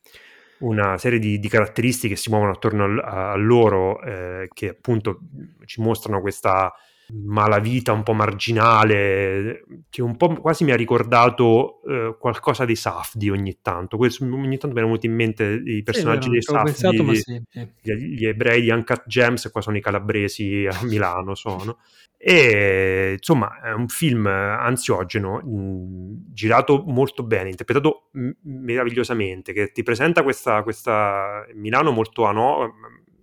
[0.58, 5.18] Una serie di, caratteristiche che si muovono attorno a, a loro, eh, che appunto
[5.64, 6.72] ci mostrano questa
[7.08, 13.28] malavita un po' marginale, che un po' quasi mi ha ricordato eh, qualcosa dei Safdi
[13.28, 13.96] ogni tanto.
[13.96, 17.42] Questo, ogni tanto mi erano venuti in mente i personaggi sì, dei Safdi, pensato, sì,
[17.80, 21.34] Gli, gli, ebrei di Uncut Gems, qua sono i calabresi a Milano.
[21.34, 21.78] Sono.
[22.16, 29.82] E insomma, è un film ansiogeno, mh, girato molto bene, interpretato m- meravigliosamente, che ti
[29.82, 32.74] presenta questa, questa Milano molto ano-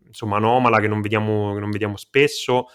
[0.05, 2.67] insomma, anomala che non vediamo, che non vediamo spesso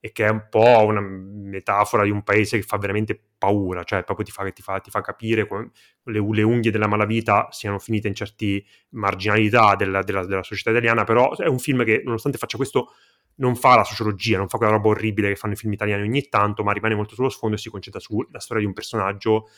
[0.00, 4.02] e che è un po' una metafora di un paese che fa veramente paura, cioè
[4.02, 5.70] proprio ti fa, ti fa, ti fa capire come
[6.04, 11.04] le, le, unghie della malavita siano finite in certe marginalità della, della, della, società italiana,
[11.04, 12.94] però è un film che nonostante faccia questo
[13.36, 16.28] non fa la sociologia, non fa quella roba orribile che fanno i film italiani ogni
[16.28, 19.48] tanto, ma rimane molto sullo sfondo e si concentra sulla storia di un personaggio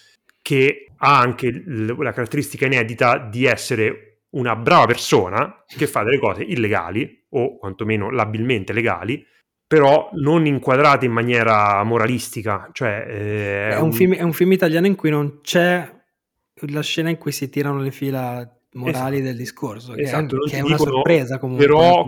[0.41, 6.43] che ha anche la caratteristica inedita di essere una brava persona che fa delle cose
[6.43, 9.25] illegali o quantomeno labilmente legali
[9.73, 12.69] però non inquadrate in maniera moralistica.
[12.73, 13.85] Cioè, eh, è, un...
[13.85, 15.91] Un film, è, un film, italiano in cui non c'è
[16.67, 19.29] la scena in cui si tirano le fila morali esatto.
[19.31, 21.65] del discorso, che, esatto, è, che è una dicono, sorpresa comunque.
[21.65, 22.05] Però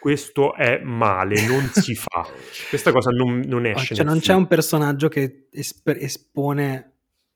[0.00, 2.26] questo è male, non si fa.
[2.70, 3.94] Questa cosa non, non esce.
[3.94, 6.92] Cioè, non c'è un personaggio che esp- espone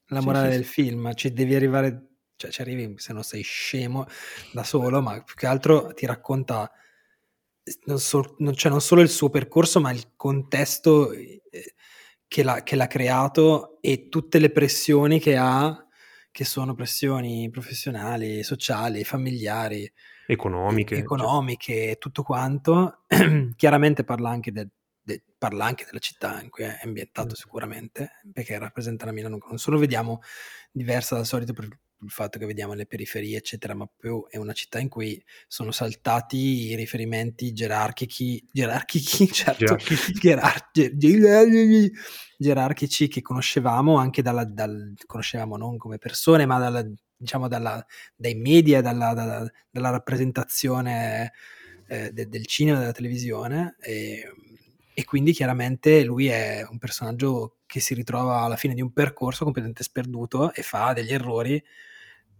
[0.06, 0.72] la morale sì, sì, del sì.
[0.72, 2.06] film, ci devi arrivare,
[2.36, 4.06] cioè ci arrivi se non sei scemo
[4.52, 6.72] da solo, ma più che altro ti racconta
[7.84, 11.42] non, so, non, cioè non solo il suo percorso, ma il contesto eh,
[12.28, 15.86] che l'ha, che l'ha creato e tutte le pressioni che ha,
[16.30, 19.90] che sono pressioni professionali, sociali, familiari,
[20.26, 21.98] economiche, economiche cioè.
[21.98, 23.04] tutto quanto.
[23.56, 24.68] Chiaramente parla anche, de,
[25.00, 27.36] de, parla anche, della città in cui è ambientato mm.
[27.36, 30.20] sicuramente, perché rappresenta la Milano, non solo vediamo
[30.70, 31.68] diversa dal solito per,
[32.02, 35.70] il fatto che vediamo le periferie, eccetera, ma più è una città in cui sono
[35.70, 36.36] saltati
[36.70, 39.76] i riferimenti gerarchici, gerarchici, certo,
[40.14, 41.92] gerarchici,
[42.38, 46.86] gerarchici che conoscevamo anche dalla, dal, conoscevamo non come persone, ma dalla,
[47.16, 47.84] diciamo dalla,
[48.14, 51.32] dai media, dalla, dalla, dalla rappresentazione
[51.88, 53.76] eh, de, del cinema della televisione.
[53.80, 54.30] E,
[54.98, 59.44] e quindi chiaramente lui è un personaggio che si ritrova alla fine di un percorso
[59.44, 61.62] completamente sperduto e fa degli errori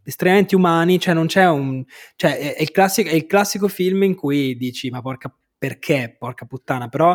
[0.02, 1.84] estremamente umani, cioè non c'è un...
[2.14, 6.16] cioè è, è, il, classico, è il classico film in cui dici ma porca perché,
[6.18, 7.14] porca puttana, però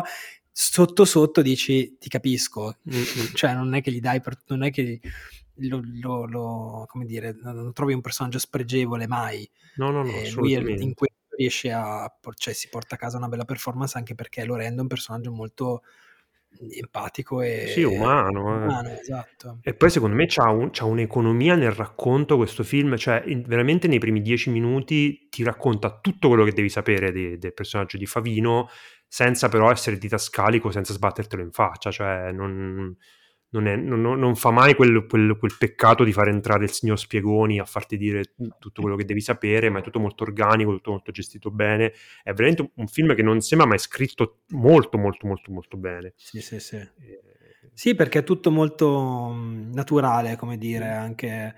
[0.52, 3.34] sotto sotto dici ti capisco, mm-hmm.
[3.34, 5.00] cioè non è che gli dai, per, non è che
[5.54, 9.50] lo, lo, lo, come dire, non trovi un personaggio spregevole mai.
[9.74, 13.28] No, no, no, eh, lui in questo riesce a, cioè si porta a casa una
[13.28, 15.82] bella performance anche perché lo rende un personaggio molto
[16.70, 18.64] empatico e sì, umano, eh.
[18.64, 19.58] umano esatto.
[19.62, 23.88] e poi secondo me c'ha, un, c'ha, un'economia nel racconto questo film cioè in, veramente
[23.88, 28.06] nei primi dieci minuti ti racconta tutto quello che devi sapere di, del personaggio di
[28.06, 28.68] Favino
[29.08, 32.94] senza però essere didascalico senza sbattertelo in faccia cioè non
[33.52, 36.98] non, è, non, non fa mai quel, quel, quel, peccato di far entrare il signor
[36.98, 40.92] Spiegoni a farti dire tutto quello che devi sapere, ma è tutto molto organico, tutto
[40.92, 41.92] molto gestito bene.
[42.22, 46.14] È veramente un film che non sembra mai scritto molto, molto, molto, molto bene.
[46.16, 46.76] Sì, sì, sì.
[46.76, 46.90] Eh,
[47.74, 51.54] sì, perché è tutto molto mm, naturale, come dire, anche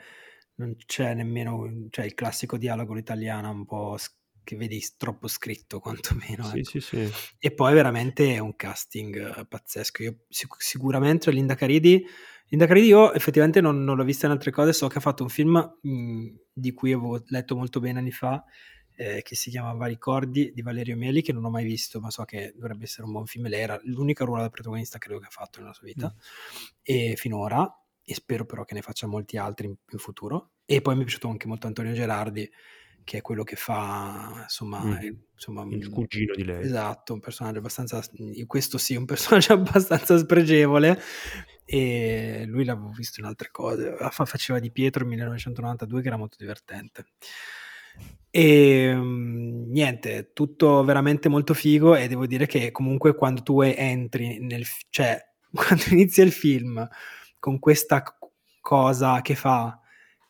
[0.56, 3.96] non c'è nemmeno cioè, il classico dialogo italiano un po'
[4.44, 6.44] che vedi troppo scritto quantomeno.
[6.44, 6.68] Sì, ecco.
[6.68, 7.10] sì, sì.
[7.38, 10.02] E poi veramente è un casting uh, pazzesco.
[10.02, 12.06] Io sic- sicuramente Linda Caridi,
[12.48, 15.22] Linda Caridi io effettivamente non, non, l'ho vista in altre cose, so che ha fatto
[15.22, 18.44] un film mh, di cui avevo letto molto bene anni fa,
[18.96, 22.24] eh, che si chiamava Ricordi di Valerio Mieli, che non ho mai visto, ma so
[22.24, 23.48] che dovrebbe essere un buon film.
[23.48, 26.18] Lei era l'unica ruolo da protagonista credo che ha fatto nella sua vita, mm.
[26.82, 27.68] e finora,
[28.04, 30.52] e spero però che ne faccia molti altri in, in futuro.
[30.66, 32.48] E poi mi è piaciuto anche molto Antonio Gerardi,
[33.04, 34.92] che è quello che fa, insomma, mm.
[35.02, 36.64] il, insomma, il cugino di lei.
[36.64, 38.02] Esatto, un personaggio abbastanza,
[38.46, 41.00] questo sì, un personaggio abbastanza spregevole
[41.66, 46.36] e lui l'avevo visto in altre cose, faceva di Pietro nel 1992 che era molto
[46.38, 47.06] divertente.
[48.30, 54.40] E um, niente, tutto veramente molto figo e devo dire che comunque quando tu entri
[54.40, 55.20] nel, cioè
[55.52, 56.86] quando inizia il film
[57.38, 58.02] con questa
[58.60, 59.78] cosa che fa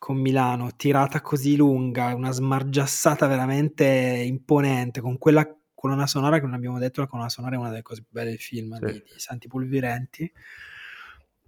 [0.04, 6.52] con Milano, tirata così lunga, una smargiassata veramente imponente, con quella colonna sonora che non
[6.52, 8.84] abbiamo detto, la colonna sonora è una delle cose più belle del film, sì.
[8.84, 10.30] di, di Santi Pulvirenti,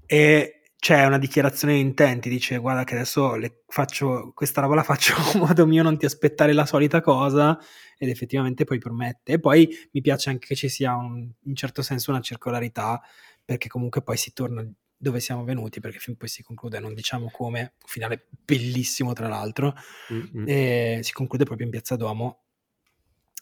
[0.07, 3.36] e c'è una dichiarazione di intenti, dice guarda che adesso
[3.66, 7.59] faccio, questa roba la faccio a modo mio, non ti aspettare la solita cosa,
[7.98, 9.32] ed effettivamente poi promette.
[9.32, 13.02] E poi mi piace anche che ci sia un, in certo senso una circolarità,
[13.44, 14.66] perché comunque poi si torna
[14.97, 19.12] dove siamo venuti, perché il film poi si conclude, non diciamo come, un finale bellissimo
[19.12, 19.74] tra l'altro,
[20.12, 21.01] mm-hmm.
[21.01, 22.44] si conclude proprio in Piazza Duomo,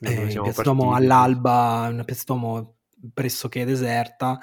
[0.00, 0.62] eh, in Piazza.
[0.62, 2.76] Duomo all'alba, una Piazza Duomo
[3.12, 4.38] pressoché deserta,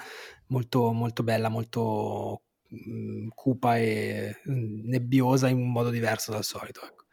[0.46, 6.44] molto, molto bella, molto mh, mm, cupa e mm, nebbiosa in un modo diverso dal
[6.44, 6.80] solito.
[6.84, 7.04] Ecco.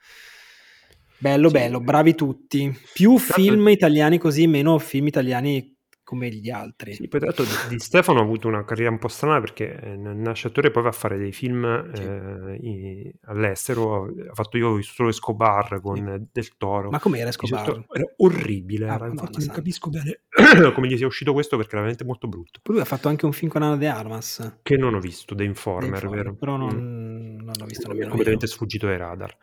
[1.18, 1.54] Bello, sì.
[1.54, 2.74] bello, bravi tutti.
[2.94, 5.78] Più film italiani così, meno film italiani
[6.10, 6.96] come gli altri.
[6.96, 10.48] Sì, poi l'altro di, Stefano ha avuto una carriera un po' strana perché eh, nasce
[10.48, 12.02] attore poi va a fare dei film sì.
[12.02, 14.06] eh, in, all'estero.
[14.06, 16.28] Ha fatto io solo Escobar con sì.
[16.32, 16.90] Del Toro.
[16.90, 17.86] Ma com'era Escobar?
[17.92, 20.22] Era orribile, ah, era, infatti non capisco bene
[20.74, 22.60] come gli sia uscito questo perché era veramente molto brutto.
[22.64, 24.62] Poi lui ha fatto anche un film con Anna De Armas.
[24.64, 26.36] Che non ho visto, The Informer, The Informer vero?
[26.38, 27.40] Però non, mm.
[27.42, 28.52] non l'ho visto nemmeno completamente io.
[28.52, 29.38] sfuggito dai radar.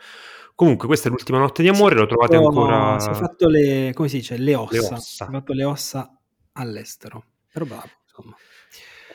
[0.56, 2.98] Comunque, questa è l'ultima notte di amore, lo trovate ancora.
[2.98, 4.72] Si è fatto le, come si dice, le ossa.
[4.72, 4.96] Le ossa.
[4.96, 6.15] Si è fatto le ossa
[6.56, 7.24] all'estero.
[7.52, 8.36] Però bravo, insomma.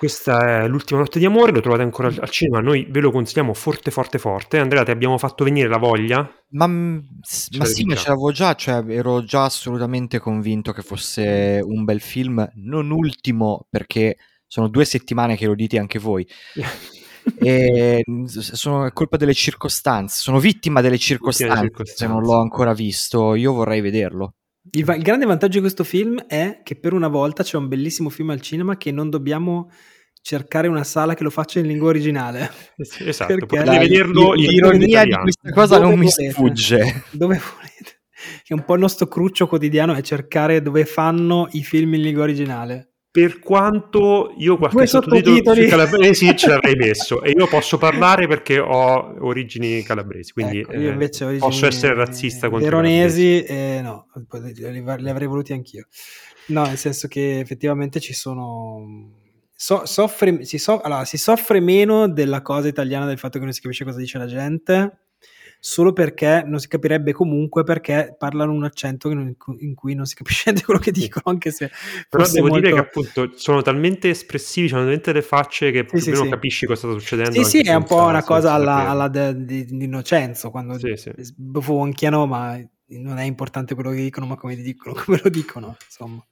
[0.02, 3.54] Questa è l'ultima notte di amore, lo trovate ancora al cinema, noi ve lo consigliamo
[3.54, 4.58] forte forte forte.
[4.58, 6.28] Andrea, ti abbiamo fatto venire la voglia?
[6.50, 11.84] Ma, ma sì, ma ce l'avevo già, cioè ero già assolutamente convinto che fosse un
[11.84, 14.18] bel film, non ultimo perché
[14.48, 16.28] sono due settimane che lo dite anche voi.
[17.38, 23.36] e sono colpa delle circostanze, sono vittima delle circostanze, circostanze se non l'ho ancora visto,
[23.36, 24.34] io vorrei vederlo.
[24.70, 27.68] Il, va- il, grande vantaggio di questo film è che per una volta c'è un
[27.68, 29.72] bellissimo film al cinema che non dobbiamo
[30.22, 32.51] cercare una sala che lo faccia in lingua originale.
[32.78, 37.05] Esatto, Perché potete vederlo in l'ironia di questa cosa dove non mi sfugge.
[37.09, 38.01] Dove volete?
[38.43, 42.24] Che un po' il nostro cruccio quotidiano è cercare dove fanno i film in lingua
[42.24, 47.22] originale per quanto io qualche sottotitolo sui calabresi ce l'avrei messo.
[47.22, 52.49] E io posso parlare perché ho origini calabresi quindi ecco, eh, origini posso essere razzista
[52.49, 54.07] contro veronesi eh, no
[54.62, 55.88] li, avrei voluti anch'io.
[56.47, 59.20] No nel senso che effettivamente ci sono
[59.53, 63.53] so, soffre, si, so, allora, si soffre meno della cosa italiana del fatto che non
[63.53, 65.01] si capisce cosa dice la gente
[65.64, 70.16] solo perché non si capirebbe comunque perché parlano un accento non, in cui non si
[70.16, 71.70] capisce quello che dicono, anche se
[72.09, 72.59] però devo molto...
[72.59, 76.30] dire che appunto sono talmente espressivi, sono talmente le facce che sì, più sì, sì.
[76.30, 77.32] capisci cosa sta succedendo.
[77.32, 80.93] Sì, sì, è un po' una cosa alla, alla de, di, di, Innocenzo, quando sì,
[80.95, 81.12] sì.
[81.16, 86.26] sbuffonchiano, ma non è importante quello che dicono, ma come, dicono, come lo dicono, insomma.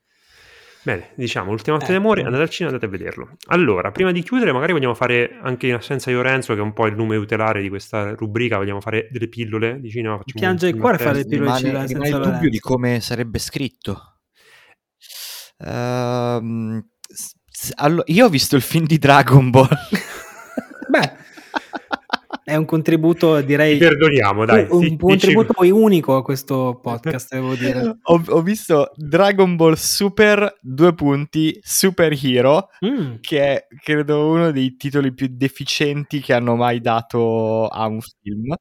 [0.82, 3.36] Bene, diciamo, l'ultima notte eh, d'amore, andate al cinema, andate a vederlo.
[3.48, 6.72] Allora, prima di chiudere, magari vogliamo fare, anche in assenza di Lorenzo, che è un
[6.72, 10.20] po' il nome tutelare di questa rubrica, vogliamo fare delle pillole di cinema.
[10.24, 12.32] Piange il cuore fare le pillole di cinema senza il Lorenzo.
[12.32, 14.20] dubbio di come sarebbe scritto.
[15.58, 16.82] Uh,
[17.76, 19.68] allo- io ho visto il film di Dragon Ball.
[20.90, 21.18] Beh,
[22.50, 23.74] è un contributo, direi.
[23.74, 24.66] Ti perdoniamo, dai.
[24.70, 25.72] Un, un contributo dici...
[25.72, 27.98] unico a questo podcast, devo dire.
[28.02, 33.16] ho, ho, visto Dragon Ball Super, due punti, Super Hero, mm.
[33.22, 38.56] che è credo uno dei titoli più deficienti che hanno mai dato a un film.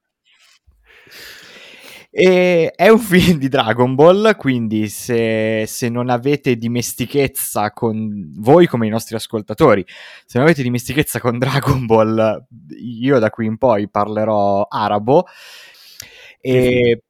[2.10, 8.66] E è un film di Dragon Ball, quindi se, se, non avete dimestichezza con voi
[8.66, 12.46] come i nostri ascoltatori, se non avete dimestichezza con Dragon Ball,
[12.80, 15.26] io da qui in poi parlerò arabo.
[16.40, 17.02] E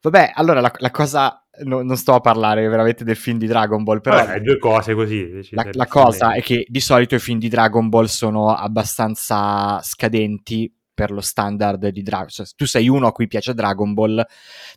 [0.00, 3.82] vabbè, allora la, la cosa No, non sto a parlare veramente del film di Dragon
[3.82, 5.46] Ball, però Vabbè, due cose così.
[5.50, 10.72] La, la cosa è che di solito i film di Dragon Ball sono abbastanza scadenti
[10.94, 12.46] per lo standard di Dragon Ball.
[12.46, 14.24] Cioè, tu sei uno a cui piace Dragon Ball,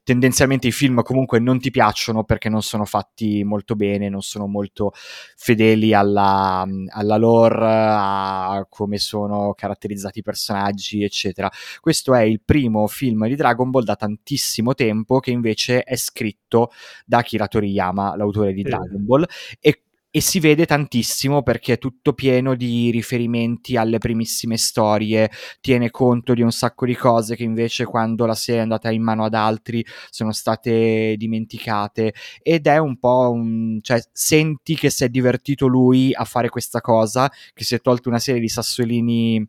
[0.03, 4.47] tendenzialmente i film comunque non ti piacciono perché non sono fatti molto bene, non sono
[4.47, 4.91] molto
[5.36, 11.49] fedeli alla, alla lore, a come sono caratterizzati i personaggi, eccetera.
[11.80, 16.72] Questo è il primo film di Dragon Ball da tantissimo tempo che invece è scritto
[17.05, 19.26] da Akira Toriyama, l'autore di Dragon Ball,
[19.59, 19.84] e
[20.16, 26.34] e si vede tantissimo perché è tutto pieno di riferimenti alle primissime storie, tiene conto
[26.34, 29.34] di un sacco di cose che invece quando la serie è andata in mano ad
[29.34, 33.80] altri sono state dimenticate ed è un po' un...
[33.82, 38.07] cioè senti che si è divertito lui a fare questa cosa, che si è tolto
[38.07, 39.45] una serie di sassolini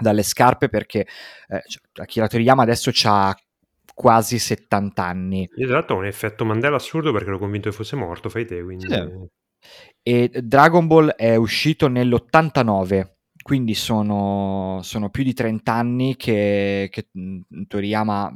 [0.00, 1.08] dalle scarpe perché
[1.48, 3.36] eh, cioè, Akira Toriyama adesso ha
[3.94, 5.50] quasi 70 anni.
[5.56, 8.46] Io tra l'altro ho un effetto Mandela assurdo perché ero convinto che fosse morto, fai
[8.46, 8.86] te, quindi...
[8.86, 9.36] Sì.
[10.02, 17.08] E Dragon Ball è uscito nell'89, quindi sono, sono più di 30 anni che, che
[17.66, 18.34] Toriyama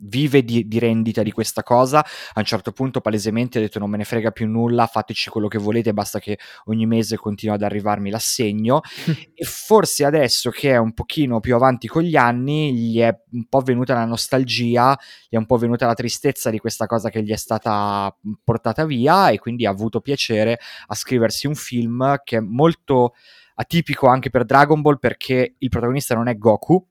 [0.00, 2.00] vive di, di, rendita di questa cosa.
[2.00, 5.48] A un certo punto, palesemente, ha detto: Non me ne frega più nulla, fateci quello
[5.48, 8.80] che volete, basta che ogni mese continua ad arrivarmi l'assegno.
[9.34, 13.46] e forse adesso che è un pochino più avanti con gli anni, gli è un
[13.46, 14.98] po' venuta la nostalgia,
[15.28, 18.84] gli è un po' venuta la tristezza di questa cosa che gli è stata portata
[18.84, 23.14] via, e quindi ha avuto piacere a scriversi un film che è molto
[23.54, 26.86] atipico anche per Dragon Ball perché il protagonista non è Goku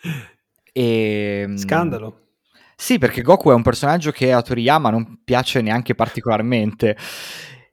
[0.78, 2.26] e, ehm, Scandalo.
[2.76, 6.96] Sì, perché Goku è un personaggio che a Toriyama non piace neanche particolarmente.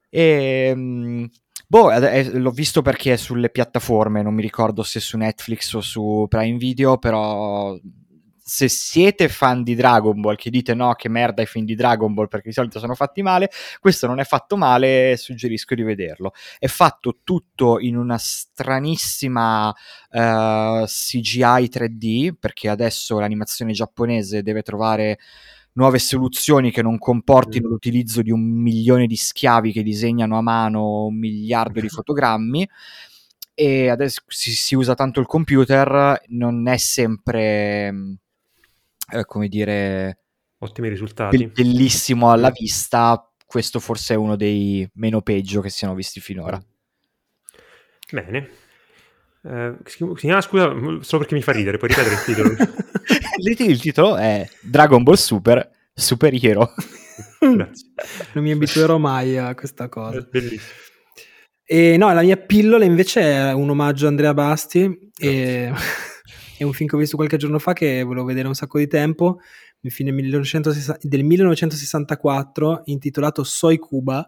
[0.09, 1.29] E, ehm,
[1.67, 6.25] boh, l'ho visto perché è sulle piattaforme, non mi ricordo se su Netflix o su
[6.27, 7.77] Prime Video, però
[8.47, 12.13] se siete fan di Dragon Ball, che dite no, che merda i film di Dragon
[12.13, 16.31] Ball perché di solito sono fatti male, questo non è fatto male, suggerisco di vederlo.
[16.59, 19.73] È fatto tutto in una stranissima uh,
[20.11, 25.17] eh, CGI 3D, perché adesso l'animazione giapponese deve trovare
[25.73, 27.71] nuove soluzioni che non comportino mm.
[27.71, 32.69] l'utilizzo di un milione di schiavi che disegnano a mano un miliardo di fotogrammi
[33.55, 38.19] e adesso si, si usa tanto il computer, non è sempre
[39.11, 40.19] eh, come dire,
[40.59, 41.47] ottimi risultati.
[41.47, 43.29] Bellissimo alla vista.
[43.45, 46.61] Questo forse è uno dei meno peggio che siano visti finora.
[48.11, 48.49] Bene.
[49.43, 50.69] Eh, si chiama, scusa,
[51.01, 52.55] solo perché mi fa ridere, puoi ripetere il titolo?
[53.71, 56.73] il titolo è Dragon Ball Super Super Hero.
[57.39, 57.93] Grazie.
[58.33, 60.17] Non mi abituerò mai a questa cosa.
[60.17, 60.83] È bellissimo.
[61.63, 65.11] E no, la mia pillola invece è un omaggio a Andrea Basti.
[65.17, 65.71] E
[66.57, 68.87] è un film che ho visto qualche giorno fa che volevo vedere un sacco di
[68.87, 69.39] tempo,
[69.81, 74.27] un film del 1960, del 1964 intitolato Soy Cuba.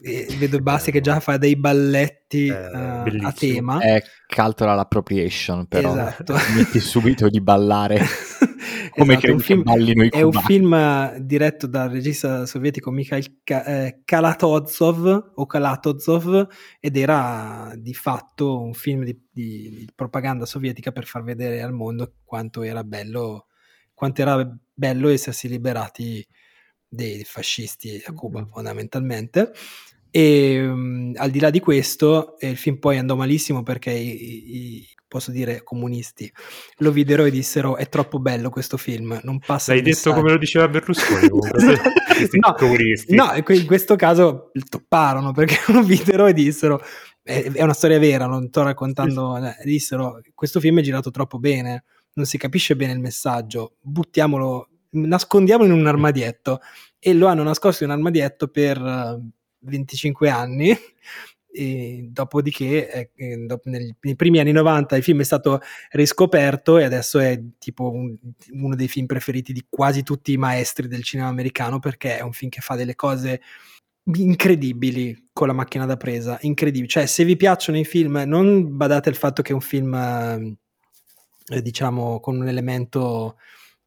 [0.00, 3.80] Vedo Basti che già fa dei balletti eh, uh, a tema.
[3.80, 6.34] È cultural appropriation, però esatto.
[6.54, 7.98] metti subito di ballare
[8.98, 14.02] come esatto, un film, ballino i È un film diretto dal regista sovietico Mikhail eh,
[14.04, 16.46] Kalatozov o Kalatozov
[16.78, 21.72] ed era di fatto un film di, di, di, propaganda sovietica per far vedere al
[21.72, 23.46] mondo quanto era bello,
[23.94, 26.24] quanto era bello essersi liberati
[26.88, 29.52] dei fascisti a Cuba fondamentalmente
[30.10, 34.88] e um, al di là di questo, il film poi andò malissimo perché i, i,
[35.06, 36.32] posso dire comunisti,
[36.78, 40.30] lo videro e dissero è troppo bello questo film, non passa L'hai detto messaggio." come
[40.30, 41.28] lo diceva Berlusconi
[42.16, 43.14] questi no, comunisti.
[43.14, 46.80] no, in questo caso topparono perché lo videro e dissero
[47.22, 51.84] è, è una storia vera, non sto raccontando, dissero questo film è girato troppo bene,
[52.14, 56.60] non si capisce bene il messaggio, buttiamolo, nascondiamolo in un armadietto
[56.98, 59.20] e lo hanno nascosto in un armadietto per eh,
[59.60, 60.76] 25 anni.
[61.50, 65.60] E dopodiché, eh, eh, dop- nel- nei primi anni 90, il film è stato
[65.92, 68.14] riscoperto e adesso è tipo un-
[68.52, 72.32] uno dei film preferiti di quasi tutti i maestri del cinema americano perché è un
[72.32, 73.40] film che fa delle cose
[74.14, 76.88] incredibili con la macchina da presa, incredibili.
[76.88, 80.56] Cioè, se vi piacciono i film, non badate al fatto che è un film, eh,
[81.56, 83.36] eh, diciamo, con un elemento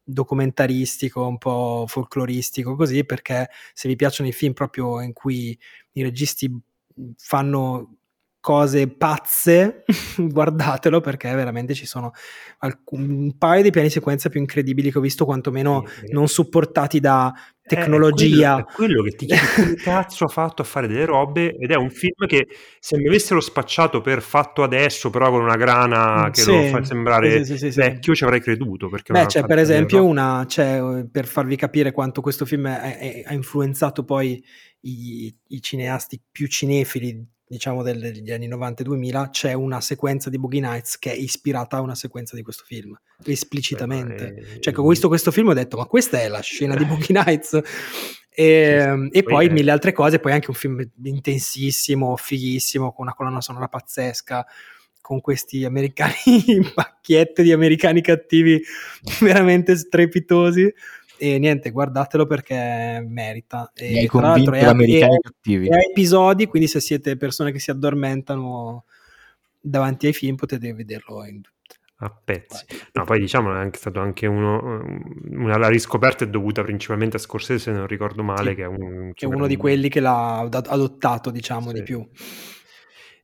[0.04, 5.58] documentaristico, un po' folcloristico, così, perché se vi piacciono i film proprio in cui
[5.92, 6.50] i registi
[7.16, 7.96] fanno
[8.42, 9.84] cose pazze,
[10.18, 12.12] guardatelo perché veramente ci sono
[12.58, 17.32] alcun, un paio di piani sequenza più incredibili che ho visto, quantomeno non supportati da
[17.64, 18.58] Eh, tecnologia.
[18.58, 21.56] È quello, è quello che ti chiedi come cazzo ha fatto a fare delle robe
[21.56, 22.48] ed è un film che
[22.80, 26.82] se mi avessero spacciato per fatto adesso però con una grana che Sì, lo fa
[26.82, 31.06] sembrare sì, sì, vecchio ci avrei creduto perché Beh, c'è per esempio una, c'è, eh,
[31.06, 34.42] per farvi capire quanto questo film ha influenzato poi
[34.80, 37.22] i, i cineasti più cinefili,
[37.52, 41.14] diciamo del- degli anni 90 e 2000, c'è una sequenza di Boogie Nights che è
[41.14, 44.32] ispirata a una sequenza di questo film, esplicitamente.
[44.32, 46.74] Beh, Cioè, che ho visto questo film e ho detto, ma questa è la scena
[46.74, 47.60] di Boogie Nights?
[48.34, 53.14] E, Sì, e poi mille altre cose, poi anche un film intensissimo, fighissimo, con una
[53.14, 54.46] colonna sonora pazzesca,
[55.02, 56.14] con questi americani,
[56.74, 58.62] macchiette di americani cattivi
[59.20, 60.72] veramente strepitosi.
[61.22, 63.70] E niente, guardatelo perché merita.
[63.76, 65.68] E Mi hai tra l'altro è è- cattivi.
[65.68, 68.86] è episodi, quindi se siete persone che si addormentano
[69.60, 71.40] davanti ai film potete vederlo in
[71.98, 72.64] a pezzi.
[72.94, 74.82] No, poi diciamo è anche stato anche uno
[75.30, 78.66] una, la riscoperta è dovuta principalmente a Scorsese, se non ricordo male, Sì, che è
[78.66, 81.74] un che è uno di quelli che l'ha ad- adottato, diciamo, Sì.
[81.74, 82.04] di più.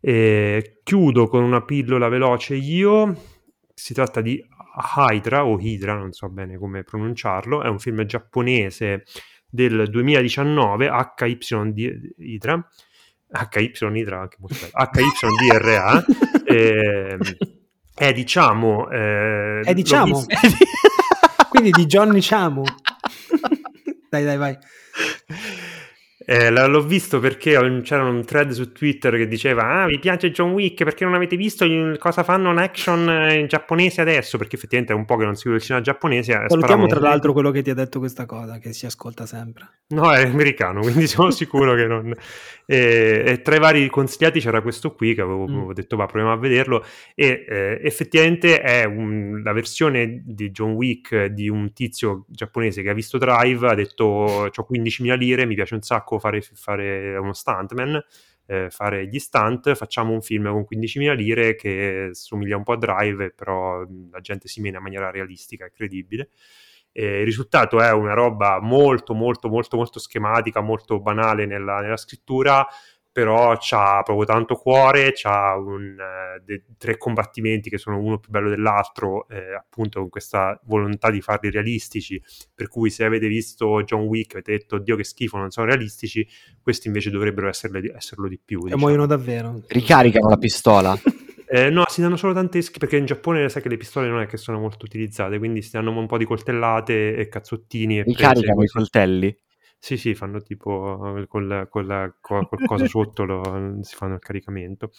[0.01, 3.21] E chiudo con una pillola veloce io.
[3.75, 4.41] Si tratta di
[4.97, 7.63] Hydra o Hydra, non so bene come pronunciarlo.
[7.63, 9.05] È un film giapponese
[9.49, 12.69] del 2019, HYD Hydra.
[13.31, 14.91] HY Hydra, anche molto bello.
[14.93, 16.05] HYDRA.
[16.47, 17.21] ehm,
[17.95, 18.89] è diciamo.
[18.91, 20.25] eh, È diciamo.
[21.51, 22.63] Quindi di Johnny Chamo.
[24.09, 24.57] dai, dai, vai.
[26.31, 27.53] Eh, l'ho visto perché
[27.83, 31.37] c'era un thread su Twitter che diceva: Ah, vi piace John Wick perché non avete
[31.37, 31.67] visto
[31.97, 34.37] cosa fanno in action eh, giapponese adesso?
[34.37, 36.33] Perché effettivamente è un po' che non seguo il cinema giapponese.
[36.35, 39.71] eh, Salutiamo tra l'altro quello che ti ha detto questa cosa, che si ascolta sempre.
[39.89, 42.15] No, è americano, quindi sono sicuro che non.
[42.71, 45.55] E, e tra i vari consigliati c'era questo qui che avevo, Mm.
[45.57, 46.85] avevo detto, va, proviamo a vederlo.
[47.15, 52.91] E eh, effettivamente è un- la versione di John Wick di un tizio giapponese che
[52.91, 57.33] ha visto Drive, ha detto: Ho 15.000 lire, mi piace un sacco fare, fare uno
[57.33, 58.03] stuntman.
[58.51, 62.77] eh, fare gli stunt, facciamo un film con 15.000 lire che somiglia un po' a
[62.79, 66.31] Drive, però mh, la gente si mena in maniera realistica e credibile.
[66.93, 71.97] E il risultato è una roba molto, molto, molto, molto schematica, molto banale nella, nella
[71.97, 72.67] scrittura,
[73.19, 78.31] però c'ha proprio tanto cuore, c'ha un, eh, de- tre combattimenti che sono uno più
[78.31, 82.23] bello dell'altro, eh, appunto con questa volontà di farli realistici,
[82.55, 86.25] per cui se avete visto John Wick avete detto, oddio che schifo, non sono realistici,
[86.63, 88.61] questi invece dovrebbero esserle- esserlo di più.
[88.61, 88.83] E diciamo.
[88.83, 89.63] muoiono davvero.
[89.67, 90.97] Ricaricano la pistola.
[91.51, 94.21] Eh, no, si danno solo tante schi- perché in Giappone sai che le pistole non
[94.21, 98.03] è che sono molto utilizzate, quindi si danno un po' di coltellate e cazzottini e
[98.03, 99.37] prese Ricaricano i coltelli.
[99.79, 104.21] Sì, sì, fanno tipo eh, col, col, col, col coso sotto lo- si fanno il
[104.21, 104.91] caricamento.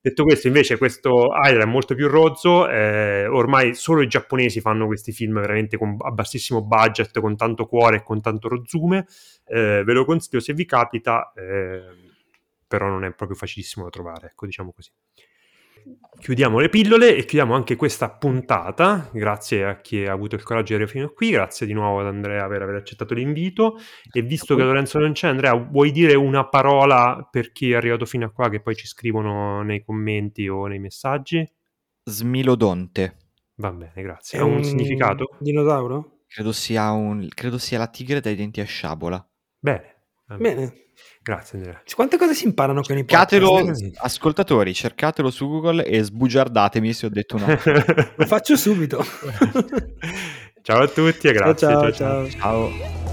[0.00, 2.68] Detto questo, invece, questo Hydra è molto più rozzo.
[2.68, 7.64] eh, ormai solo i giapponesi fanno questi film veramente con, a bassissimo budget, con tanto
[7.64, 9.06] cuore e con tanto rozzume.
[9.46, 11.80] Eh, ve lo consiglio se vi capita, eh,
[12.66, 14.90] però non è proprio facilissimo da trovare, ecco, diciamo così.
[16.18, 19.10] Chiudiamo le pillole e chiudiamo anche questa puntata.
[19.12, 21.30] Grazie a chi ha avuto il coraggio di arrivare fino a qui.
[21.30, 23.76] Grazie di nuovo ad Andrea per aver accettato l'invito.
[24.10, 28.06] E visto che Lorenzo non c'è, Andrea, vuoi dire una parola per chi è arrivato
[28.06, 31.46] fino a qua che poi ci scrivono nei commenti o nei messaggi?
[32.04, 33.16] Smilodonte.
[33.56, 34.38] Va bene, grazie.
[34.38, 35.36] Ha un, significato?
[35.38, 36.20] Dinosauro?
[36.26, 39.28] Credo sia, un, credo sia la tigre dai denti a sciabola.
[39.58, 39.93] Bene.
[40.26, 40.72] Bene.
[41.22, 41.82] Grazie Andrea.
[41.94, 43.96] Quante cose si imparano con i podcast?
[43.96, 47.46] ascoltatori, cercatelo su Google e sbugiardatemi se ho detto no.
[48.16, 49.04] Lo faccio subito.
[50.62, 51.68] ciao a tutti e grazie.
[51.68, 51.92] ciao.
[51.92, 51.92] ciao.
[51.92, 52.70] ciao.
[52.70, 53.03] Ciao.